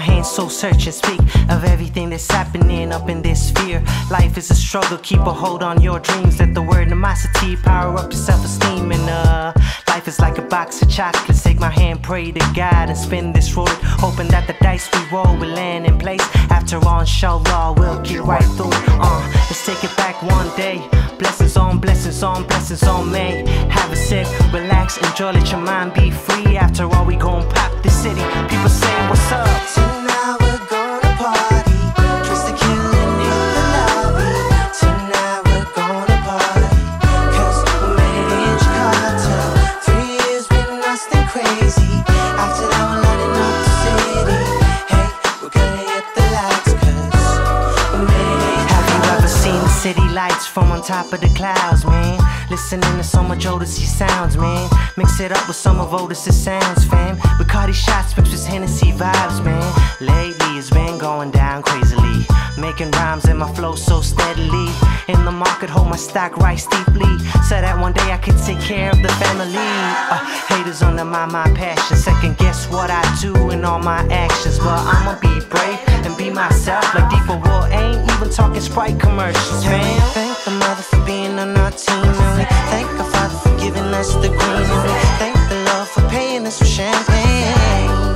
[0.00, 3.82] Hands so search and speak of everything that's happening up in this sphere.
[4.10, 6.38] Life is a struggle, keep a hold on your dreams.
[6.38, 8.92] Let the word animosity power up your self esteem.
[8.92, 9.52] And uh,
[10.02, 11.44] life is like a box of chocolates.
[11.44, 13.68] Take my hand, pray to God, and spin this road.
[14.02, 16.22] Hoping that the dice we roll will land in place.
[16.50, 18.70] After all, inshallah, we'll get right through.
[18.72, 20.82] Uh, let's take it back one day.
[21.18, 23.44] Blessings on blessings on blessings on me.
[23.70, 26.56] Have a sip, relax, enjoy, let your mind be free.
[26.56, 28.22] After all, we gon' pop the city.
[28.50, 29.52] People saying, What's up?
[29.76, 30.41] We're
[50.12, 52.20] lights from on top of the clouds, man?
[52.50, 54.68] Listening to so much Odyssey sounds, man.
[54.96, 57.16] Mix it up with some of Odyssey's sounds, fam.
[57.38, 59.62] Bacardi shots mixed with Hennessy vibes, man.
[60.00, 62.26] Lately it's been going down crazily.
[62.58, 64.68] Making rhymes and my flow so steadily.
[65.08, 67.18] In the market, hold my stock right steeply.
[67.48, 69.56] So that one day I could take care of the family.
[69.56, 71.96] Uh, haters under my passion.
[71.96, 74.58] Second guess what I do in all my actions.
[74.58, 76.84] But I'ma be brave and be myself.
[76.94, 80.00] Like Deeper War ain't even talking Sprite commercials, man.
[80.12, 82.04] thank the mother for being on our team.
[82.04, 84.40] And we thank the father for giving us the green.
[84.40, 88.12] And we thank the Lord for paying us with champagne.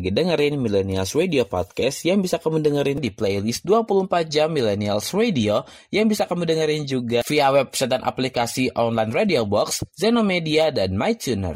[0.00, 5.60] Lagi dengerin Millennials Radio Podcast yang bisa kamu dengerin di playlist 24 jam Millennials Radio
[5.92, 11.52] yang bisa kamu dengerin juga via website dan aplikasi online Radio Box, Zenomedia, dan MyTuner.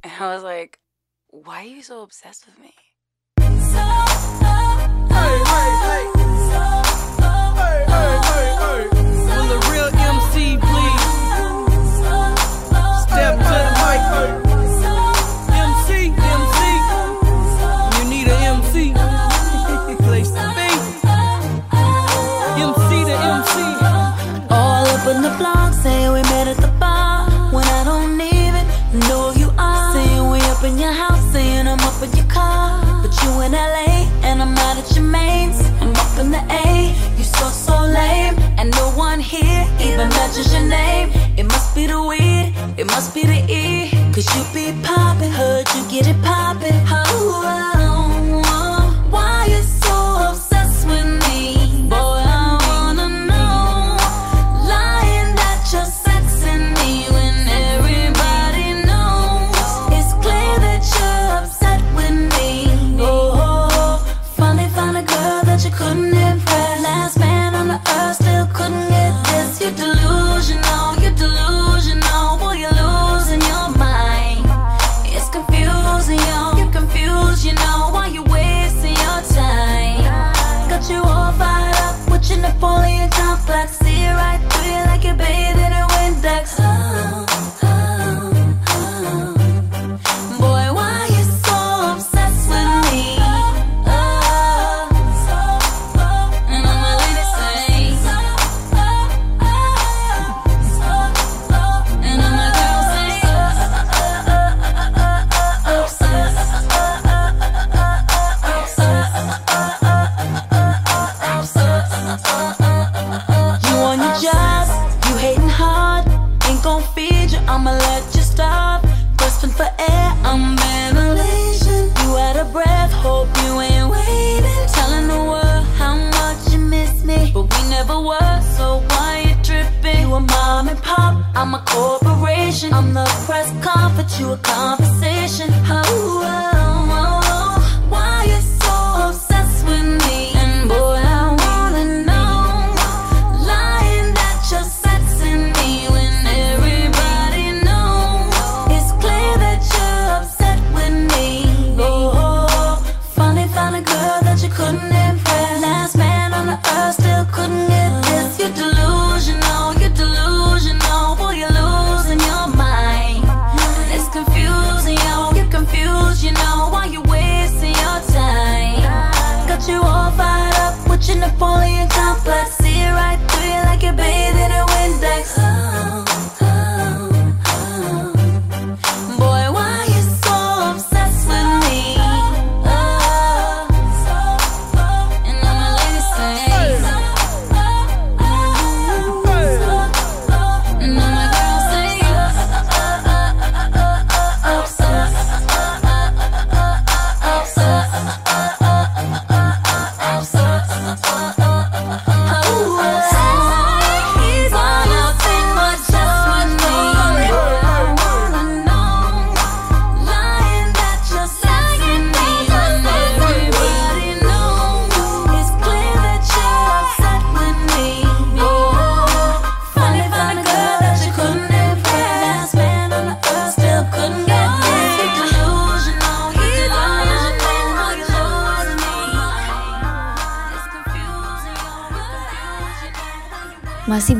[0.00, 0.80] And I was like,
[1.28, 2.72] why are you so obsessed with me?
[9.28, 10.71] Will the real MC
[13.92, 14.06] like
[15.52, 15.90] MC,
[16.38, 16.60] MC.
[17.96, 18.94] You need an MC.
[20.06, 20.70] Place to be.
[22.66, 23.56] MC to MC.
[24.50, 27.28] All up in the blog, saying we met at the bar.
[27.52, 28.64] When I don't even
[29.08, 29.92] know you are.
[29.92, 33.02] Saying we up in your house, saying I'm up in your car.
[33.02, 35.60] But you in LA, and I'm out at your mains.
[35.82, 36.71] I'm up in the A
[38.62, 41.10] and no one here even mentions your name.
[41.36, 43.90] It must be the weed, it must be the E.
[44.14, 46.80] Cause you be poppin', heard you get it poppin'.
[46.86, 47.81] Oh, oh.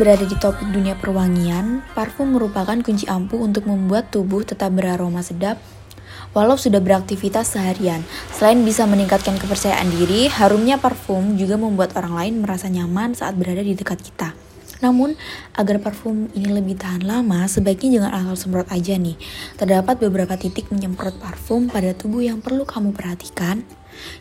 [0.03, 5.63] Berada di topik dunia perwangian, parfum merupakan kunci ampuh untuk membuat tubuh tetap beraroma sedap
[6.35, 8.03] walau sudah beraktivitas seharian.
[8.35, 13.63] Selain bisa meningkatkan kepercayaan diri, harumnya parfum juga membuat orang lain merasa nyaman saat berada
[13.63, 14.35] di dekat kita.
[14.83, 15.15] Namun,
[15.55, 19.15] agar parfum ini lebih tahan lama, sebaiknya jangan asal semprot aja nih.
[19.55, 23.63] Terdapat beberapa titik menyemprot parfum pada tubuh yang perlu kamu perhatikan,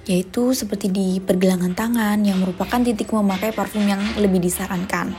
[0.06, 5.18] yaitu seperti di pergelangan tangan yang merupakan titik memakai parfum yang lebih disarankan.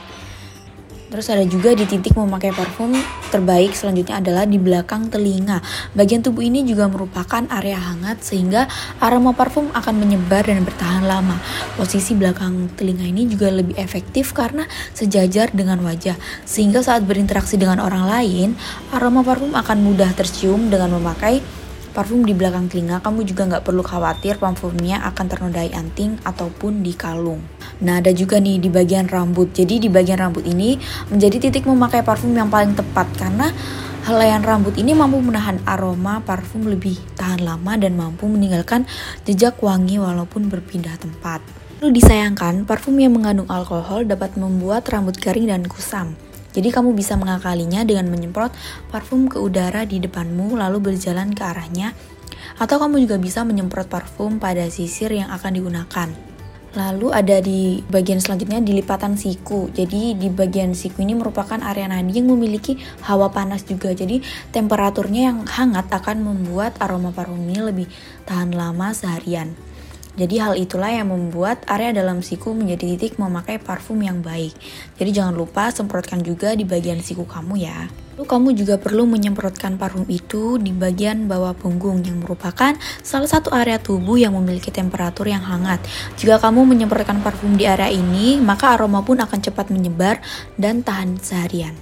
[1.13, 2.89] Terus ada juga di titik memakai parfum
[3.29, 5.61] terbaik selanjutnya adalah di belakang telinga.
[5.93, 8.65] Bagian tubuh ini juga merupakan area hangat sehingga
[8.97, 11.37] aroma parfum akan menyebar dan bertahan lama.
[11.77, 14.65] Posisi belakang telinga ini juga lebih efektif karena
[14.97, 16.17] sejajar dengan wajah.
[16.49, 18.57] Sehingga saat berinteraksi dengan orang lain,
[18.89, 21.62] aroma parfum akan mudah tercium dengan memakai
[21.93, 26.97] parfum di belakang telinga, kamu juga nggak perlu khawatir parfumnya akan ternodai anting ataupun di
[26.97, 27.45] kalung.
[27.85, 29.53] Nah, ada juga nih di bagian rambut.
[29.53, 30.81] Jadi di bagian rambut ini
[31.13, 33.53] menjadi titik memakai parfum yang paling tepat karena
[34.09, 38.83] helaian rambut ini mampu menahan aroma parfum lebih tahan lama dan mampu meninggalkan
[39.23, 41.39] jejak wangi walaupun berpindah tempat.
[41.79, 46.17] Perlu disayangkan, parfum yang mengandung alkohol dapat membuat rambut kering dan kusam.
[46.53, 48.53] Jadi kamu bisa mengakalinya dengan menyemprot
[48.93, 51.97] parfum ke udara di depanmu lalu berjalan ke arahnya
[52.61, 56.09] atau kamu juga bisa menyemprot parfum pada sisir yang akan digunakan.
[56.73, 59.69] Lalu ada di bagian selanjutnya di lipatan siku.
[59.69, 63.93] Jadi di bagian siku ini merupakan area nadi yang memiliki hawa panas juga.
[63.93, 67.87] Jadi temperaturnya yang hangat akan membuat aroma parfum ini lebih
[68.25, 69.53] tahan lama seharian.
[70.13, 74.53] Jadi hal itulah yang membuat area dalam siku menjadi titik memakai parfum yang baik.
[75.01, 77.89] Jadi jangan lupa semprotkan juga di bagian siku kamu ya.
[78.13, 83.49] Lalu kamu juga perlu menyemprotkan parfum itu di bagian bawah punggung yang merupakan salah satu
[83.49, 85.81] area tubuh yang memiliki temperatur yang hangat.
[86.21, 90.21] Jika kamu menyemprotkan parfum di area ini, maka aroma pun akan cepat menyebar
[90.61, 91.73] dan tahan seharian.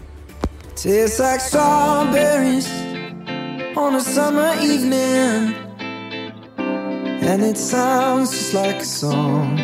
[7.22, 9.60] And it sounds just like a song.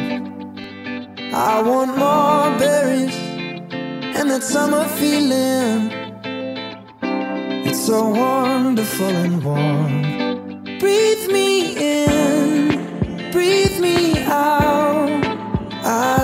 [1.34, 3.18] I want more berries
[4.18, 5.92] and that summer feeling.
[7.68, 10.78] It's so wonderful and warm.
[10.80, 15.26] Breathe me in, breathe me out.
[15.84, 16.17] I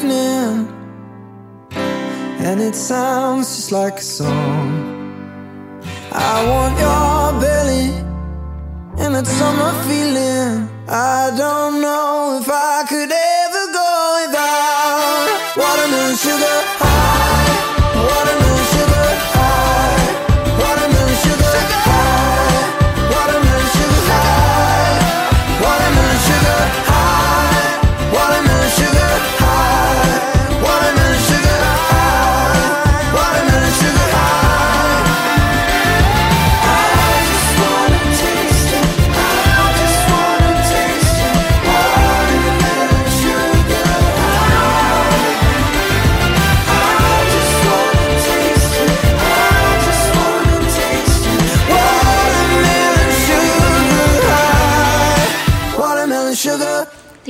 [0.00, 0.68] evening,
[1.72, 5.82] and it sounds just like a song.
[6.12, 7.90] I want your belly
[8.98, 10.68] and that summer feeling.
[10.88, 13.29] I don't know if I could ever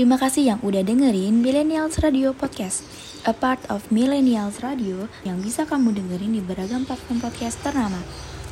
[0.00, 2.88] Terima kasih yang udah dengerin Millennials Radio Podcast,
[3.28, 8.00] a part of Millennials Radio yang bisa kamu dengerin di beragam platform podcast ternama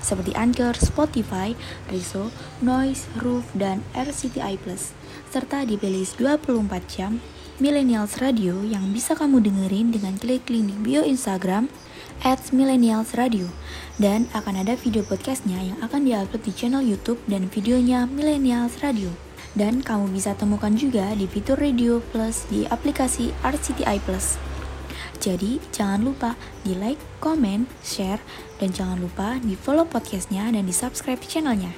[0.04, 1.56] seperti Anchor, Spotify,
[1.88, 2.28] Reso,
[2.60, 4.92] Noise, Roof, dan RCTI Plus
[5.32, 7.16] serta di playlist 24 jam
[7.56, 11.72] Millennials Radio yang bisa kamu dengerin dengan klik link di bio Instagram
[12.28, 13.48] at Millennials Radio
[13.96, 19.27] dan akan ada video podcastnya yang akan diupload di channel YouTube dan videonya Millennials Radio.
[19.56, 24.36] Dan kamu bisa temukan juga di fitur Radio Plus di aplikasi RCTI Plus.
[25.18, 28.22] Jadi jangan lupa di like, comment, share,
[28.62, 31.74] dan jangan lupa di follow podcastnya dan di subscribe channelnya.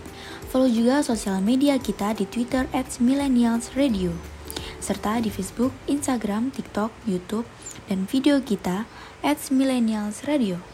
[0.51, 4.13] Follow juga sosial media kita di Twitter at Millennials Radio
[4.81, 7.47] serta di Facebook, Instagram, TikTok, YouTube,
[7.87, 8.89] dan video kita
[9.21, 10.70] at Millennials Radio.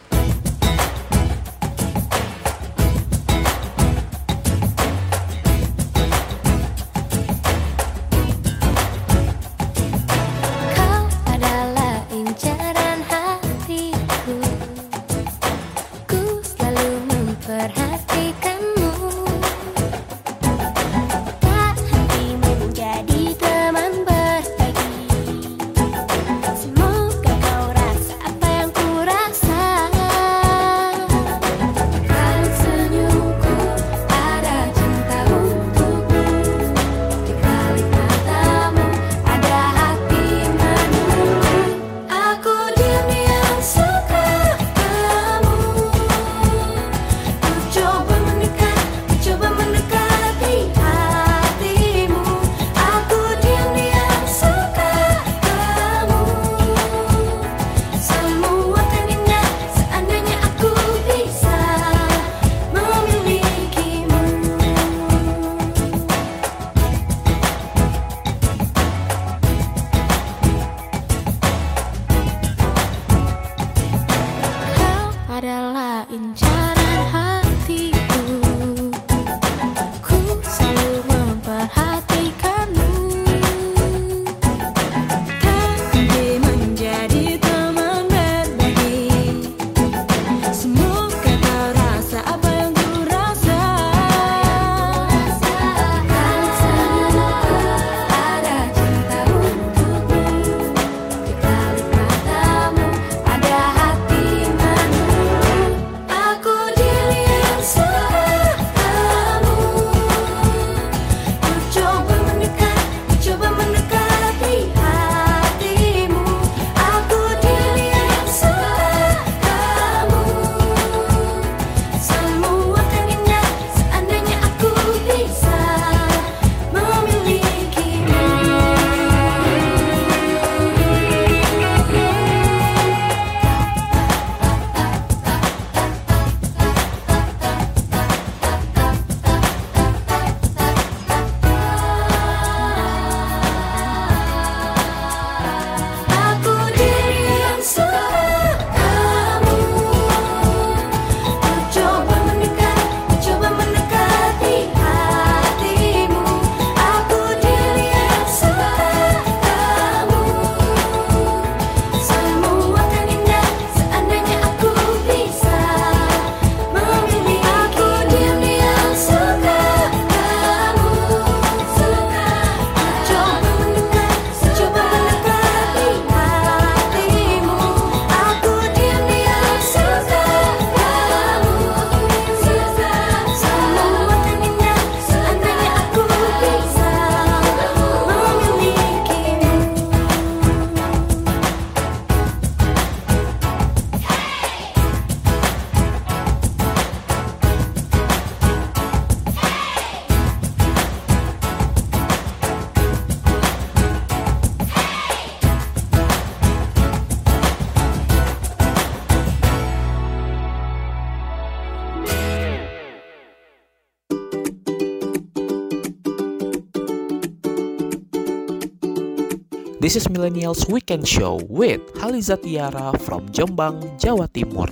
[219.87, 224.67] This is Millennials Weekend Show with Haliza Tiara from Jombang, Jawa Timur.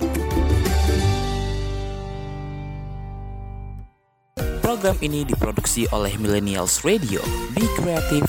[4.60, 7.24] Program ini diproduksi oleh Millennials Radio.
[7.56, 8.28] Be creative.